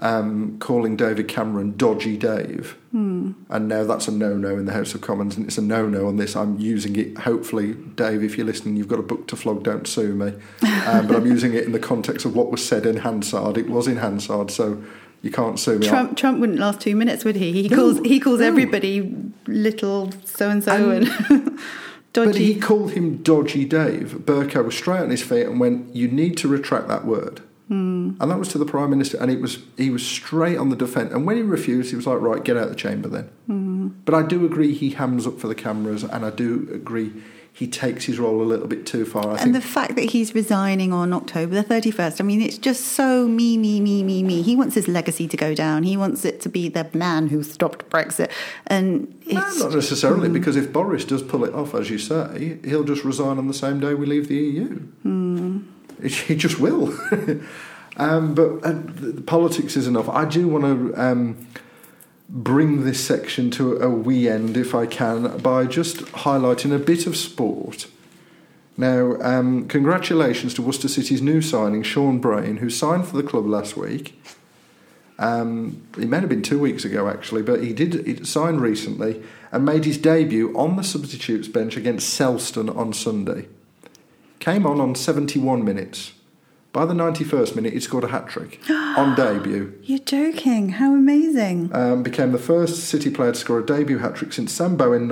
um, 0.00 0.56
calling 0.60 0.96
David 0.96 1.26
Cameron 1.26 1.74
"dodgy 1.76 2.16
Dave," 2.16 2.76
and 2.92 3.34
now 3.68 3.82
that's 3.84 4.06
a 4.06 4.12
no-no 4.12 4.50
in 4.56 4.66
the 4.66 4.72
House 4.72 4.94
of 4.94 5.00
Commons, 5.00 5.36
and 5.36 5.44
it's 5.46 5.58
a 5.58 5.62
no-no 5.62 6.06
on 6.06 6.16
this. 6.18 6.36
I'm 6.36 6.58
using 6.60 6.94
it. 6.96 7.18
Hopefully, 7.18 7.74
Dave, 7.74 8.22
if 8.22 8.36
you're 8.36 8.46
listening, 8.46 8.76
you've 8.76 8.88
got 8.88 9.00
a 9.00 9.02
book 9.02 9.26
to 9.28 9.36
flog. 9.36 9.64
Don't 9.64 9.86
sue 9.88 10.14
me, 10.14 10.28
um, 10.86 11.08
but 11.08 11.16
I'm 11.16 11.26
using 11.26 11.54
it 11.54 11.64
in 11.64 11.72
the 11.72 11.80
context 11.80 12.24
of 12.26 12.36
what 12.36 12.50
was 12.52 12.64
said 12.64 12.86
in 12.86 12.98
Hansard. 12.98 13.58
It 13.58 13.68
was 13.68 13.88
in 13.88 13.96
Hansard, 13.96 14.50
so. 14.50 14.82
You 15.20 15.32
can't 15.32 15.58
sue 15.58 15.80
me. 15.80 15.88
Trump, 15.88 16.16
Trump 16.16 16.38
wouldn't 16.38 16.60
last 16.60 16.80
two 16.80 16.94
minutes, 16.94 17.24
would 17.24 17.34
he? 17.34 17.50
He 17.50 17.68
No, 17.68 17.74
calls 17.76 17.98
he 18.06 18.20
calls 18.20 18.38
no. 18.38 18.46
everybody 18.46 19.12
little 19.48 20.12
so 20.24 20.48
and 20.48 20.62
so 20.62 20.90
and 20.90 21.08
But 22.26 22.36
he 22.36 22.54
called 22.54 22.92
him 22.92 23.18
Dodgy 23.18 23.64
Dave. 23.64 24.18
Bercow 24.24 24.64
was 24.64 24.76
straight 24.76 25.00
on 25.00 25.10
his 25.10 25.22
feet 25.22 25.46
and 25.46 25.60
went, 25.60 25.94
"You 25.94 26.08
need 26.08 26.36
to 26.38 26.48
retract 26.48 26.88
that 26.88 27.04
word." 27.04 27.40
Hmm. 27.68 28.12
And 28.18 28.30
that 28.30 28.38
was 28.38 28.48
to 28.48 28.58
the 28.58 28.64
prime 28.64 28.90
minister, 28.90 29.18
and 29.20 29.30
it 29.30 29.40
was 29.40 29.58
he 29.76 29.90
was 29.90 30.04
straight 30.04 30.56
on 30.56 30.70
the 30.70 30.76
defence. 30.76 31.12
And 31.12 31.26
when 31.26 31.36
he 31.36 31.42
refused, 31.42 31.90
he 31.90 31.96
was 31.96 32.06
like, 32.06 32.20
"Right, 32.20 32.42
get 32.42 32.56
out 32.56 32.64
of 32.64 32.70
the 32.70 32.76
chamber 32.76 33.08
then." 33.08 33.28
Hmm. 33.46 33.88
But 34.04 34.14
I 34.14 34.22
do 34.22 34.44
agree 34.44 34.72
he 34.72 34.90
hams 34.90 35.26
up 35.26 35.38
for 35.38 35.48
the 35.48 35.54
cameras, 35.54 36.02
and 36.02 36.24
I 36.24 36.30
do 36.30 36.68
agree 36.72 37.12
he 37.58 37.66
takes 37.66 38.04
his 38.04 38.20
role 38.20 38.40
a 38.40 38.44
little 38.44 38.68
bit 38.68 38.86
too 38.86 39.04
far. 39.04 39.30
I 39.30 39.30
and 39.32 39.40
think 39.40 39.54
the 39.54 39.60
fact 39.60 39.96
that 39.96 40.04
he's 40.04 40.32
resigning 40.32 40.92
on 40.92 41.12
October 41.12 41.60
the 41.60 41.64
31st, 41.64 42.20
I 42.20 42.22
mean, 42.22 42.40
it's 42.40 42.56
just 42.56 42.84
so 42.84 43.26
me, 43.26 43.58
me, 43.58 43.80
me, 43.80 44.04
me, 44.04 44.22
me. 44.22 44.42
He 44.42 44.54
wants 44.54 44.76
his 44.76 44.86
legacy 44.86 45.26
to 45.26 45.36
go 45.36 45.56
down. 45.56 45.82
He 45.82 45.96
wants 45.96 46.24
it 46.24 46.40
to 46.42 46.48
be 46.48 46.68
the 46.68 46.88
man 46.94 47.26
who 47.26 47.42
stopped 47.42 47.90
Brexit. 47.90 48.30
And 48.68 49.12
no, 49.26 49.40
not 49.40 49.72
necessarily, 49.72 50.28
because 50.28 50.54
if 50.54 50.72
Boris 50.72 51.04
does 51.04 51.20
pull 51.20 51.44
it 51.44 51.52
off, 51.52 51.74
as 51.74 51.90
you 51.90 51.98
say, 51.98 52.60
he'll 52.64 52.84
just 52.84 53.02
resign 53.02 53.38
on 53.38 53.48
the 53.48 53.54
same 53.54 53.80
day 53.80 53.92
we 53.92 54.06
leave 54.06 54.28
the 54.28 54.36
EU. 54.36 55.62
He 56.00 56.36
just 56.36 56.60
will. 56.60 56.96
um, 57.96 58.36
but 58.36 58.62
uh, 58.62 58.70
the 58.70 59.14
the 59.16 59.22
politics 59.22 59.76
is 59.76 59.88
enough. 59.88 60.08
I 60.08 60.26
do 60.26 60.46
want 60.46 60.62
to 60.62 60.94
um, 60.94 61.48
bring 62.28 62.84
this 62.84 63.04
section 63.04 63.50
to 63.52 63.76
a 63.78 63.88
wee 63.88 64.28
end, 64.28 64.56
if 64.56 64.74
I 64.74 64.86
can, 64.86 65.38
by 65.38 65.66
just 65.66 65.98
highlighting 65.98 66.74
a 66.74 66.78
bit 66.78 67.06
of 67.06 67.16
sport. 67.16 67.88
Now, 68.76 69.16
um, 69.20 69.66
congratulations 69.66 70.54
to 70.54 70.62
Worcester 70.62 70.88
City's 70.88 71.22
new 71.22 71.40
signing, 71.40 71.82
Sean 71.82 72.20
Brain, 72.20 72.58
who 72.58 72.70
signed 72.70 73.06
for 73.08 73.16
the 73.16 73.22
club 73.22 73.46
last 73.46 73.76
week. 73.76 74.22
Um, 75.18 75.82
it 75.98 76.08
may 76.08 76.20
have 76.20 76.28
been 76.28 76.42
two 76.42 76.60
weeks 76.60 76.84
ago, 76.84 77.08
actually, 77.08 77.42
but 77.42 77.62
he 77.62 77.72
did 77.72 78.06
he 78.06 78.22
signed 78.24 78.60
recently 78.60 79.20
and 79.50 79.64
made 79.64 79.84
his 79.84 79.98
debut 79.98 80.56
on 80.56 80.76
the 80.76 80.84
substitutes 80.84 81.48
bench 81.48 81.76
against 81.76 82.16
Selston 82.16 82.74
on 82.76 82.92
Sunday. 82.92 83.48
Came 84.38 84.64
on 84.64 84.80
on 84.80 84.94
71 84.94 85.64
minutes. 85.64 86.12
By 86.70 86.84
the 86.84 86.92
91st 86.94 87.56
minute, 87.56 87.72
he 87.72 87.80
scored 87.80 88.04
a 88.04 88.08
hat 88.08 88.28
trick 88.28 88.60
on 88.70 89.14
debut. 89.16 89.72
You're 89.82 89.98
joking. 90.00 90.68
How 90.70 90.94
amazing. 90.94 91.74
Um, 91.74 92.02
became 92.02 92.32
the 92.32 92.38
first 92.38 92.84
City 92.84 93.10
player 93.10 93.32
to 93.32 93.38
score 93.38 93.58
a 93.58 93.66
debut 93.66 93.98
hat 93.98 94.16
trick 94.16 94.32
since 94.34 94.52
Sam 94.52 94.76
Bowen 94.76 95.08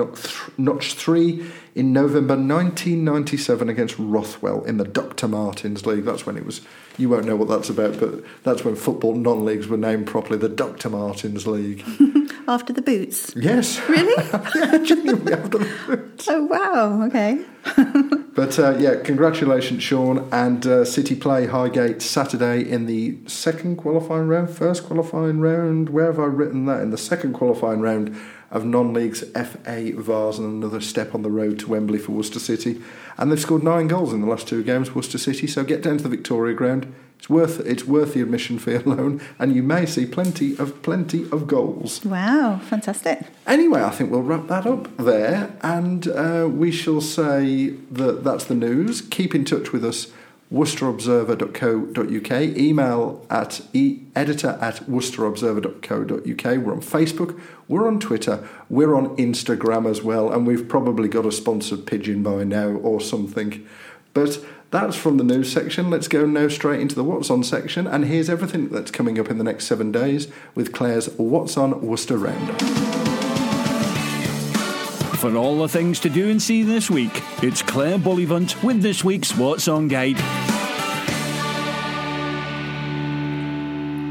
notched 0.57 0.97
three 0.97 1.49
in 1.73 1.93
November 1.93 2.35
1997 2.35 3.69
against 3.69 3.95
Rothwell 3.97 4.63
in 4.65 4.77
the 4.77 4.83
Dr. 4.85 5.27
Martens 5.27 5.85
League. 5.85 6.05
That's 6.05 6.25
when 6.27 6.37
it 6.37 6.45
was. 6.45 6.61
You 6.97 7.09
won't 7.09 7.25
know 7.25 7.35
what 7.35 7.47
that's 7.49 7.69
about, 7.69 7.99
but 7.99 8.23
that's 8.43 8.63
when 8.63 8.75
football 8.75 9.15
non-leagues 9.15 9.67
were 9.67 9.77
named 9.77 10.07
properly 10.07 10.37
the 10.37 10.49
Dr. 10.49 10.89
Martens 10.89 11.45
League. 11.47 11.83
After 12.47 12.71
the 12.71 12.81
boots. 12.81 13.33
yes, 13.35 13.77
Really? 13.89 14.23
yeah, 14.55 14.77
genuinely 14.77 15.33
after 15.33 15.57
the 15.57 16.23
oh, 16.29 16.45
wow. 16.45 17.03
Okay. 17.07 17.43
But 18.37 18.59
uh, 18.59 18.77
yeah, 18.77 18.97
congratulations, 18.97 19.81
Sean. 19.81 20.29
And 20.31 20.63
uh, 20.67 20.85
City 20.85 21.15
play 21.15 21.47
Highgate 21.47 22.03
Saturday 22.03 22.69
in 22.69 22.85
the 22.85 23.17
second 23.25 23.77
qualifying 23.77 24.27
round, 24.27 24.51
first 24.51 24.85
qualifying 24.85 25.39
round. 25.39 25.89
Where 25.89 26.05
have 26.05 26.19
I 26.19 26.25
written 26.25 26.67
that? 26.67 26.81
In 26.81 26.91
the 26.91 26.99
second 26.99 27.33
qualifying 27.33 27.81
round 27.81 28.15
of 28.51 28.63
non 28.63 28.93
leagues 28.93 29.23
FA 29.31 29.91
Vase 29.91 30.37
and 30.37 30.63
another 30.63 30.81
step 30.81 31.15
on 31.15 31.23
the 31.23 31.31
road 31.31 31.57
to 31.61 31.69
Wembley 31.69 31.97
for 31.97 32.11
Worcester 32.11 32.37
City. 32.37 32.79
And 33.17 33.31
they've 33.31 33.39
scored 33.39 33.63
nine 33.63 33.87
goals 33.87 34.13
in 34.13 34.21
the 34.21 34.27
last 34.27 34.47
two 34.47 34.61
games, 34.61 34.93
Worcester 34.93 35.17
City. 35.17 35.47
So 35.47 35.63
get 35.63 35.81
down 35.81 35.97
to 35.97 36.03
the 36.03 36.09
Victoria 36.09 36.53
Ground. 36.53 36.93
It's 37.27 37.33
worth 37.33 37.59
it's 37.67 37.83
worth 37.83 38.13
the 38.13 38.21
admission 38.21 38.57
fee 38.57 38.75
alone, 38.85 39.19
and 39.37 39.53
you 39.53 39.61
may 39.61 39.85
see 39.85 40.05
plenty 40.05 40.57
of 40.57 40.81
plenty 40.81 41.23
of 41.29 41.45
goals. 41.45 42.05
Wow. 42.05 42.61
Fantastic. 42.63 43.19
Anyway, 43.45 43.83
I 43.83 43.89
think 43.89 44.11
we'll 44.11 44.21
wrap 44.21 44.47
that 44.47 44.65
up 44.65 44.95
there, 44.95 45.51
and 45.61 46.07
uh, 46.07 46.47
we 46.49 46.71
shall 46.71 47.01
say 47.01 47.71
that 47.91 48.23
that's 48.23 48.45
the 48.45 48.55
news. 48.55 49.01
Keep 49.01 49.35
in 49.35 49.43
touch 49.43 49.73
with 49.73 49.83
us, 49.83 50.07
worcesterobserver.co.uk, 50.53 52.57
email 52.57 53.25
at 53.29 53.61
e- 53.73 53.99
editor 54.15 54.57
at 54.61 54.75
worcesterobserver.co.uk. 54.89 56.65
We're 56.65 56.73
on 56.73 56.81
Facebook, 56.81 57.37
we're 57.67 57.87
on 57.87 57.99
Twitter, 57.99 58.47
we're 58.69 58.95
on 58.95 59.17
Instagram 59.17 59.85
as 59.89 60.01
well, 60.01 60.31
and 60.31 60.47
we've 60.47 60.69
probably 60.69 61.09
got 61.09 61.25
a 61.25 61.33
sponsored 61.33 61.85
pigeon 61.85 62.23
by 62.23 62.45
now 62.45 62.69
or 62.69 63.01
something. 63.01 63.67
But 64.13 64.39
that's 64.69 64.95
from 64.95 65.17
the 65.17 65.23
news 65.23 65.51
section. 65.51 65.89
Let's 65.89 66.07
go 66.07 66.25
now 66.25 66.47
straight 66.49 66.81
into 66.81 66.95
the 66.95 67.03
What's 67.03 67.29
On 67.29 67.43
section, 67.43 67.87
and 67.87 68.05
here's 68.05 68.29
everything 68.29 68.69
that's 68.69 68.91
coming 68.91 69.19
up 69.19 69.29
in 69.29 69.37
the 69.37 69.43
next 69.43 69.65
seven 69.65 69.91
days 69.91 70.27
with 70.55 70.73
Claire's 70.73 71.07
What's 71.17 71.57
On 71.57 71.81
Worcester 71.81 72.17
Roundup. 72.17 72.61
For 75.17 75.35
all 75.35 75.57
the 75.57 75.67
things 75.67 75.99
to 76.01 76.09
do 76.09 76.29
and 76.29 76.41
see 76.41 76.63
this 76.63 76.91
week, 76.91 77.23
it's 77.41 77.61
Claire 77.61 77.97
Bullivant 77.97 78.61
with 78.63 78.81
this 78.81 79.03
week's 79.03 79.35
What's 79.35 79.67
On 79.67 79.87
Guide. 79.87 80.17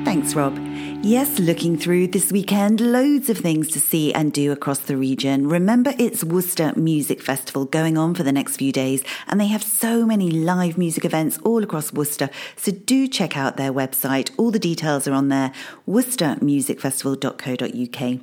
Thanks, 0.05 0.35
Rob. 0.35 0.65
Yes, 1.09 1.38
looking 1.38 1.79
through 1.79 2.09
this 2.09 2.33
weekend, 2.33 2.81
loads 2.81 3.31
of 3.31 3.38
things 3.38 3.69
to 3.69 3.79
see 3.79 4.12
and 4.12 4.33
do 4.33 4.51
across 4.51 4.81
the 4.81 4.97
region. 4.97 5.49
Remember, 5.49 5.95
it's 6.01 6.25
Worcester 6.25 6.73
Music 6.75 7.23
Festival 7.23 7.64
going 7.64 7.97
on 7.97 8.12
for 8.12 8.25
the 8.25 8.33
next 8.33 8.57
few 8.57 8.73
days, 8.73 9.05
and 9.29 9.40
they 9.40 9.47
have 9.47 9.62
so 9.62 10.05
many 10.05 10.33
live 10.33 10.77
music 10.77 11.05
events 11.05 11.38
all 11.45 11.62
across 11.62 11.92
Worcester. 11.92 12.29
So 12.57 12.73
do 12.73 13.07
check 13.07 13.37
out 13.37 13.57
their 13.57 13.73
website. 13.73 14.33
All 14.37 14.51
the 14.51 14.59
details 14.59 15.07
are 15.07 15.12
on 15.12 15.29
there, 15.29 15.53
worcestermusicfestival.co.uk. 15.88 18.21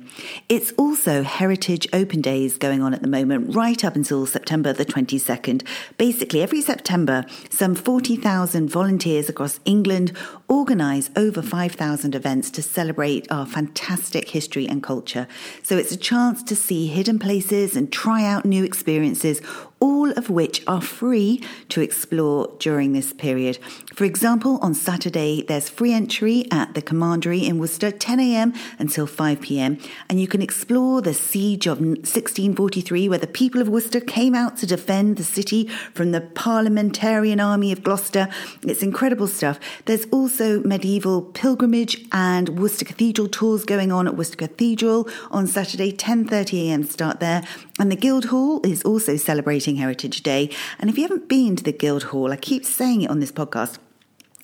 It's 0.50 0.72
also 0.72 1.22
Heritage 1.22 1.88
Open 1.94 2.20
Days 2.20 2.58
going 2.58 2.82
on 2.82 2.92
at 2.92 3.00
the 3.00 3.08
moment, 3.08 3.54
right 3.54 3.82
up 3.82 3.96
until 3.96 4.26
September 4.26 4.74
the 4.74 4.84
22nd. 4.84 5.66
Basically, 5.96 6.42
every 6.42 6.60
September, 6.60 7.24
some 7.48 7.74
40,000 7.74 8.68
volunteers 8.68 9.30
across 9.30 9.58
England 9.64 10.12
organise 10.48 11.08
over 11.16 11.40
5,000 11.40 12.14
events 12.14 12.50
to 12.50 12.60
celebrate 12.74 13.30
our 13.30 13.46
fantastic 13.46 14.28
history 14.28 14.66
and 14.68 14.82
culture. 14.82 15.28
So 15.62 15.76
it's 15.76 15.92
a 15.92 15.96
chance 15.96 16.42
to 16.42 16.56
see 16.56 16.86
hidden 16.88 17.18
places 17.18 17.76
and 17.76 17.92
try 17.92 18.24
out 18.24 18.44
new 18.44 18.64
experiences 18.64 19.40
all 19.84 20.10
of 20.12 20.30
which 20.30 20.62
are 20.66 20.80
free 20.80 21.44
to 21.68 21.82
explore 21.82 22.50
during 22.58 22.94
this 22.94 23.12
period. 23.12 23.58
For 23.92 24.04
example, 24.04 24.58
on 24.62 24.72
Saturday, 24.72 25.42
there's 25.42 25.68
free 25.68 25.92
entry 25.92 26.46
at 26.50 26.72
the 26.72 26.80
Commandery 26.80 27.44
in 27.44 27.58
Worcester, 27.58 27.90
10 27.90 28.18
a.m. 28.18 28.54
until 28.78 29.06
5 29.06 29.42
p.m., 29.42 29.78
and 30.08 30.18
you 30.18 30.26
can 30.26 30.40
explore 30.40 31.02
the 31.02 31.12
siege 31.12 31.66
of 31.66 31.80
1643, 31.80 33.10
where 33.10 33.18
the 33.18 33.26
people 33.26 33.60
of 33.60 33.68
Worcester 33.68 34.00
came 34.00 34.34
out 34.34 34.56
to 34.56 34.66
defend 34.66 35.18
the 35.18 35.22
city 35.22 35.68
from 35.92 36.12
the 36.12 36.22
parliamentarian 36.22 37.38
army 37.38 37.70
of 37.70 37.82
Gloucester. 37.82 38.28
It's 38.62 38.82
incredible 38.82 39.26
stuff. 39.26 39.60
There's 39.84 40.06
also 40.06 40.60
medieval 40.60 41.20
pilgrimage 41.20 42.06
and 42.10 42.58
Worcester 42.58 42.86
Cathedral 42.86 43.28
tours 43.28 43.66
going 43.66 43.92
on 43.92 44.08
at 44.08 44.16
Worcester 44.16 44.48
Cathedral 44.48 45.06
on 45.30 45.46
Saturday, 45.46 45.92
10:30 45.92 46.68
a.m. 46.68 46.84
start 46.84 47.20
there, 47.20 47.42
and 47.78 47.90
the 47.90 47.96
Guildhall 47.96 48.60
is 48.64 48.82
also 48.82 49.16
celebrating 49.16 49.76
Heritage 49.76 50.22
Day. 50.22 50.50
And 50.78 50.88
if 50.88 50.96
you 50.96 51.02
haven't 51.02 51.28
been 51.28 51.56
to 51.56 51.64
the 51.64 51.72
Guildhall, 51.72 52.32
I 52.32 52.36
keep 52.36 52.64
saying 52.64 53.02
it 53.02 53.10
on 53.10 53.18
this 53.18 53.32
podcast, 53.32 53.78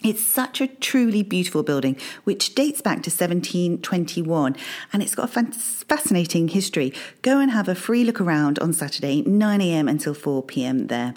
it's 0.03 0.25
such 0.25 0.61
a 0.61 0.67
truly 0.67 1.23
beautiful 1.23 1.63
building, 1.63 1.97
which 2.25 2.55
dates 2.55 2.81
back 2.81 3.03
to 3.03 3.11
1721, 3.11 4.57
and 4.93 5.03
it's 5.03 5.15
got 5.15 5.37
a 5.37 5.45
fascinating 5.53 6.49
history. 6.49 6.93
Go 7.23 7.39
and 7.39 7.51
have 7.51 7.69
a 7.69 7.75
free 7.75 8.05
look 8.05 8.21
around 8.21 8.59
on 8.59 8.73
Saturday, 8.73 9.23
9am 9.23 9.91
until 9.91 10.15
4pm 10.15 10.89
there. 10.89 11.15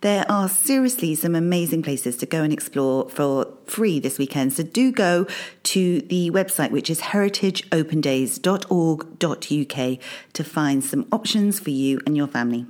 There 0.00 0.24
are 0.30 0.48
seriously 0.48 1.14
some 1.14 1.34
amazing 1.34 1.82
places 1.82 2.16
to 2.18 2.26
go 2.26 2.42
and 2.42 2.52
explore 2.52 3.08
for 3.08 3.48
free 3.66 4.00
this 4.00 4.18
weekend, 4.18 4.52
so 4.52 4.62
do 4.62 4.92
go 4.92 5.26
to 5.64 6.00
the 6.00 6.30
website, 6.30 6.70
which 6.70 6.90
is 6.90 7.00
heritageopendays.org.uk, 7.00 9.98
to 10.32 10.44
find 10.44 10.84
some 10.84 11.06
options 11.12 11.60
for 11.60 11.70
you 11.70 12.00
and 12.06 12.16
your 12.16 12.26
family. 12.26 12.66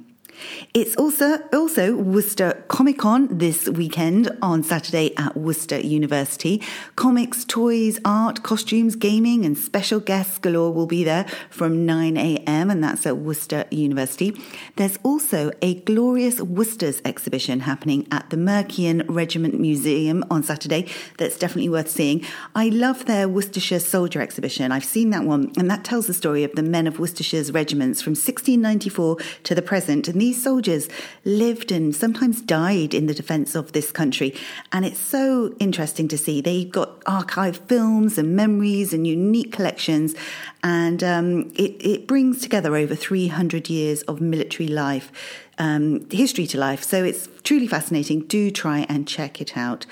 It's 0.73 0.97
also 0.97 1.39
also 1.53 1.95
Worcester 1.97 2.65
Comic 2.69 2.99
Con 2.99 3.29
this 3.31 3.69
weekend 3.69 4.31
on 4.43 4.63
Saturday 4.63 5.15
at 5.17 5.37
Worcester 5.37 5.79
University. 5.79 6.61
Comics, 6.97 7.45
toys, 7.45 7.99
art, 8.05 8.43
costumes, 8.43 8.97
gaming, 8.97 9.45
and 9.45 9.57
special 9.57 10.01
guests 10.01 10.39
galore 10.39 10.73
will 10.73 10.87
be 10.87 11.05
there 11.05 11.27
from 11.51 11.87
9 11.87 12.17
a.m. 12.17 12.71
and 12.71 12.83
that's 12.83 13.07
at 13.07 13.19
Worcester 13.19 13.65
University. 13.71 14.37
There's 14.77 14.99
also 15.03 15.53
a 15.63 15.75
glorious 15.81 16.41
Worcester's 16.41 17.01
exhibition 17.05 17.61
happening 17.61 18.07
at 18.11 18.31
the 18.31 18.37
Mercian 18.37 19.05
Regiment 19.09 19.59
Museum 19.61 20.25
on 20.31 20.43
Saturday. 20.43 20.87
That's 21.19 21.39
definitely 21.39 21.69
worth 21.69 21.89
seeing. 21.89 22.25
I 22.55 22.69
love 22.69 23.07
their 23.07 23.29
Worcestershire 23.29 23.81
Soldier 23.81 24.21
exhibition. 24.21 24.73
I've 24.73 24.85
seen 24.85 25.11
that 25.11 25.25
one, 25.25 25.53
and 25.57 25.71
that 25.71 25.85
tells 25.85 26.07
the 26.07 26.15
story 26.15 26.45
of 26.45 26.53
the 26.53 26.63
men 26.63 26.87
of 26.87 26.99
Worcestershire's 26.99 27.53
regiments 27.53 28.03
from 28.03 28.13
1694 28.13 29.19
to 29.45 29.55
the 29.55 29.63
present. 29.63 30.09
And 30.09 30.24
these 30.25 30.43
soldiers 30.43 30.89
lived 31.27 31.71
and 31.71 31.95
sometimes 31.95 32.41
died 32.41 32.95
in 32.95 33.05
the 33.05 33.13
defence 33.13 33.55
of 33.55 33.73
this 33.73 33.93
country. 33.93 34.35
And 34.73 34.83
it's 34.87 34.99
so 34.99 35.55
interesting 35.61 36.09
to 36.09 36.17
see. 36.17 36.41
They've 36.41 36.71
got 36.71 37.03
archive 37.05 37.59
films 37.59 38.17
and 38.17 38.35
memories 38.35 38.95
and 38.95 39.07
unique 39.07 39.53
collections. 39.53 40.15
And 40.63 41.05
um, 41.05 41.53
it, 41.57 41.73
it 41.85 42.07
brings 42.07 42.41
together 42.41 42.75
over 42.75 42.95
300 42.95 43.69
years 43.69 44.01
of 44.05 44.23
military 44.23 44.67
life, 44.67 45.13
um, 45.59 46.09
history 46.09 46.47
to 46.47 46.59
life. 46.59 46.83
So 46.83 47.05
it's 47.05 47.29
truly 47.43 47.67
fascinating. 47.67 48.21
Do 48.21 48.51
try 48.51 48.87
and 48.89 49.07
check 49.07 49.43
it 49.43 49.59
out. 49.59 49.85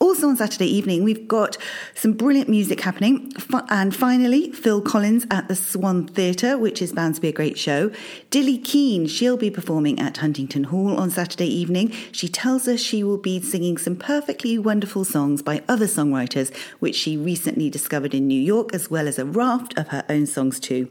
Also 0.00 0.28
on 0.28 0.36
Saturday 0.36 0.66
evening, 0.66 1.02
we've 1.02 1.26
got 1.26 1.56
some 1.94 2.12
brilliant 2.12 2.48
music 2.48 2.80
happening. 2.80 3.32
And 3.68 3.94
finally, 3.94 4.52
Phil 4.52 4.80
Collins 4.80 5.26
at 5.30 5.48
the 5.48 5.56
Swan 5.56 6.06
Theatre, 6.06 6.56
which 6.56 6.80
is 6.80 6.92
bound 6.92 7.16
to 7.16 7.20
be 7.20 7.28
a 7.28 7.32
great 7.32 7.58
show. 7.58 7.90
Dilly 8.30 8.58
Keane, 8.58 9.06
she'll 9.06 9.36
be 9.36 9.50
performing 9.50 9.98
at 9.98 10.18
Huntingdon 10.18 10.64
Hall 10.64 10.96
on 10.96 11.10
Saturday 11.10 11.46
evening. 11.46 11.90
She 12.12 12.28
tells 12.28 12.68
us 12.68 12.80
she 12.80 13.02
will 13.02 13.18
be 13.18 13.40
singing 13.40 13.76
some 13.76 13.96
perfectly 13.96 14.58
wonderful 14.58 15.04
songs 15.04 15.42
by 15.42 15.62
other 15.68 15.86
songwriters, 15.86 16.54
which 16.78 16.94
she 16.94 17.16
recently 17.16 17.68
discovered 17.68 18.14
in 18.14 18.28
New 18.28 18.40
York, 18.40 18.72
as 18.72 18.90
well 18.90 19.08
as 19.08 19.18
a 19.18 19.24
raft 19.24 19.76
of 19.76 19.88
her 19.88 20.04
own 20.08 20.26
songs 20.26 20.60
too. 20.60 20.88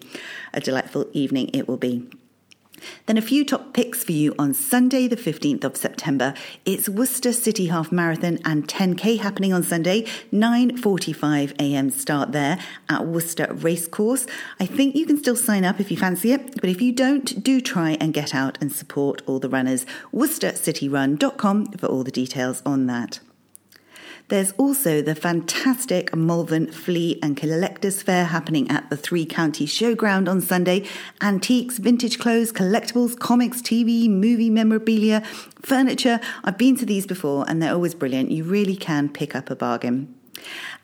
A 0.54 0.60
delightful 0.60 1.06
evening 1.13 1.50
it 1.54 1.67
will 1.67 1.78
be. 1.78 2.10
Then 3.06 3.18
a 3.18 3.22
few 3.22 3.46
top 3.46 3.74
picks 3.74 4.04
for 4.04 4.12
you 4.12 4.36
on 4.38 4.54
Sunday, 4.54 5.08
the 5.08 5.16
15th 5.16 5.63
of 5.63 5.78
September. 5.78 6.34
It's 6.66 6.90
Worcester 6.90 7.34
City 7.34 7.68
Half 7.68 7.92
Marathon 7.92 8.40
and 8.46 8.68
10K 8.68 9.20
happening 9.20 9.54
on 9.54 9.63
Sunday, 9.63 10.04
9.45 10.32 11.54
a.m. 11.60 11.90
start 11.90 12.32
there 12.32 12.60
at 12.90 13.06
Worcester 13.06 13.48
Racecourse. 13.54 14.28
I 14.60 14.66
think 14.66 14.96
you 14.96 15.06
can 15.06 15.18
still 15.18 15.36
sign 15.36 15.63
up 15.63 15.80
if 15.80 15.92
you 15.92 15.98
fancy 15.98 16.32
it, 16.32 16.60
but 16.62 16.70
if 16.70 16.82
you 16.82 16.92
don't, 16.92 17.44
do 17.44 17.62
try 17.62 17.98
and 18.00 18.13
get 18.13 18.34
out 18.34 18.58
and 18.62 18.72
support 18.72 19.22
all 19.26 19.40
the 19.40 19.50
runners. 19.50 19.86
WorcesterCityRun.com 20.13 21.74
for 21.74 21.88
all 21.88 22.04
the 22.04 22.12
details 22.12 22.62
on 22.66 22.88
that. 22.88 23.20
There's 24.30 24.52
also 24.54 25.02
the 25.02 25.16
fantastic 25.16 26.13
Malvern 26.13 26.70
Flea 26.70 27.18
and 27.24 27.38
Collectors 27.38 28.02
Fair 28.02 28.26
happening 28.26 28.70
at 28.70 28.90
the 28.90 28.98
Three 28.98 29.26
Counties 29.26 29.70
Showground 29.70 30.28
on 30.28 30.42
Sunday. 30.42 30.86
Antiques, 31.22 31.78
vintage 31.78 32.20
clothes, 32.20 32.52
collectibles, 32.52 33.18
comics, 33.18 33.62
TV, 33.62 34.10
movie 34.10 34.50
memorabilia, 34.50 35.22
furniture. 35.62 36.20
I've 36.44 36.58
been 36.58 36.76
to 36.76 36.86
these 36.86 37.08
before 37.08 37.46
and 37.48 37.62
they're 37.62 37.72
always 37.72 37.96
brilliant. 37.96 38.32
You 38.32 38.44
really 38.44 38.76
can 38.76 39.08
pick 39.08 39.34
up 39.34 39.50
a 39.50 39.56
bargain. 39.56 40.13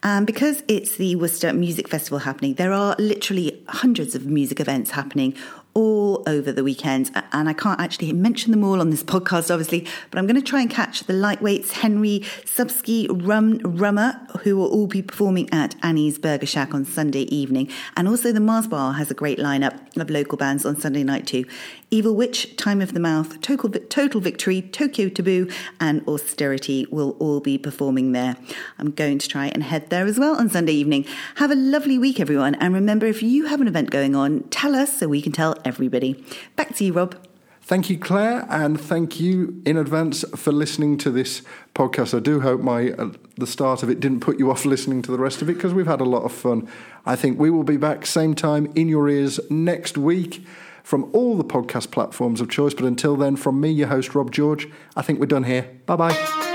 And 0.03 0.25
because 0.25 0.63
it's 0.69 0.95
the 0.95 1.17
Worcester 1.17 1.51
Music 1.51 1.89
Festival 1.89 2.19
happening, 2.19 2.53
there 2.53 2.71
are 2.71 2.95
literally 2.97 3.61
hundreds 3.67 4.15
of 4.15 4.25
music 4.25 4.61
events 4.61 4.91
happening 4.91 5.35
all 5.73 6.23
over 6.27 6.51
the 6.51 6.63
weekend. 6.63 7.11
And 7.31 7.49
I 7.49 7.53
can't 7.53 7.79
actually 7.79 8.13
mention 8.13 8.51
them 8.51 8.63
all 8.63 8.79
on 8.79 8.89
this 8.89 9.03
podcast, 9.03 9.51
obviously, 9.51 9.87
but 10.11 10.19
I'm 10.19 10.27
going 10.27 10.35
to 10.35 10.41
try 10.41 10.61
and 10.61 10.69
catch 10.69 11.03
the 11.03 11.13
lightweights, 11.13 11.71
Henry 11.71 12.19
Subsky, 12.45 13.07
Rum 13.09 13.59
Rummer, 13.59 14.19
who 14.41 14.57
will 14.57 14.67
all 14.67 14.87
be 14.87 15.01
performing 15.01 15.49
at 15.51 15.75
Annie's 15.83 16.19
Burger 16.19 16.45
Shack 16.45 16.73
on 16.73 16.85
Sunday 16.85 17.23
evening. 17.23 17.69
And 17.97 18.07
also 18.07 18.31
the 18.31 18.39
Marrs 18.39 18.69
Bar 18.69 18.93
has 18.93 19.09
a 19.09 19.15
great 19.15 19.39
lineup 19.39 19.97
of 19.97 20.09
local 20.09 20.37
bands 20.37 20.65
on 20.65 20.79
Sunday 20.79 21.03
night 21.03 21.27
too. 21.27 21.45
Evil 21.91 22.15
Witch, 22.15 22.55
Time 22.55 22.81
of 22.81 22.93
the 22.93 22.99
Mouth, 22.99 23.39
Total, 23.41 23.69
Total 23.69 24.19
Victory, 24.19 24.63
Tokyo 24.63 25.09
Taboo, 25.09 25.47
and 25.79 26.01
Austerity 26.07 26.87
will 26.89 27.11
all 27.19 27.39
be 27.39 27.55
performing 27.55 28.13
there. 28.13 28.35
I'm 28.79 28.89
going 28.89 29.19
to 29.19 29.27
try 29.27 29.47
and 29.47 29.61
head 29.61 29.91
there 29.91 30.05
as 30.07 30.17
well 30.17 30.35
on 30.35 30.49
Sunday 30.49 30.73
evening. 30.73 31.05
Have 31.35 31.51
a 31.51 31.55
lovely 31.55 31.99
week, 31.99 32.19
everyone. 32.19 32.55
And 32.55 32.73
remember, 32.73 33.05
if 33.05 33.21
you 33.21 33.45
have 33.45 33.61
an 33.61 33.67
event 33.67 33.91
going 33.91 34.15
on, 34.15 34.41
tell 34.49 34.73
us 34.73 34.97
so 34.97 35.07
we 35.07 35.21
can 35.21 35.31
tell 35.31 35.55
everybody. 35.65 36.23
Back 36.55 36.75
to 36.75 36.85
you, 36.85 36.93
Rob. 36.93 37.15
Thank 37.65 37.89
you, 37.89 37.97
Claire, 37.97 38.45
and 38.49 38.79
thank 38.79 39.21
you 39.21 39.61
in 39.65 39.77
advance 39.77 40.25
for 40.35 40.51
listening 40.51 40.97
to 40.97 41.09
this 41.09 41.43
podcast. 41.73 42.13
I 42.15 42.19
do 42.19 42.41
hope 42.41 42.59
my 42.59 42.91
uh, 42.91 43.11
the 43.37 43.47
start 43.47 43.83
of 43.83 43.89
it 43.89 44.01
didn't 44.01 44.19
put 44.19 44.37
you 44.37 44.51
off 44.51 44.65
listening 44.65 45.01
to 45.03 45.11
the 45.11 45.17
rest 45.17 45.41
of 45.41 45.49
it 45.49 45.53
because 45.53 45.73
we've 45.73 45.87
had 45.87 46.01
a 46.01 46.05
lot 46.05 46.23
of 46.23 46.33
fun. 46.33 46.67
I 47.05 47.15
think 47.15 47.39
we 47.39 47.49
will 47.49 47.63
be 47.63 47.77
back 47.77 48.05
same 48.05 48.35
time 48.35 48.69
in 48.75 48.89
your 48.89 49.07
ears 49.07 49.39
next 49.49 49.97
week 49.97 50.45
from 50.83 51.09
all 51.13 51.37
the 51.37 51.45
podcast 51.45 51.89
platforms 51.91 52.41
of 52.41 52.49
choice. 52.49 52.73
But 52.73 52.83
until 52.83 53.15
then, 53.15 53.37
from 53.37 53.61
me, 53.61 53.71
your 53.71 53.87
host, 53.87 54.13
Rob 54.13 54.31
George, 54.31 54.67
I 54.97 55.01
think 55.01 55.21
we're 55.21 55.27
done 55.27 55.45
here. 55.45 55.69
Bye 55.85 55.95
bye. 55.95 56.52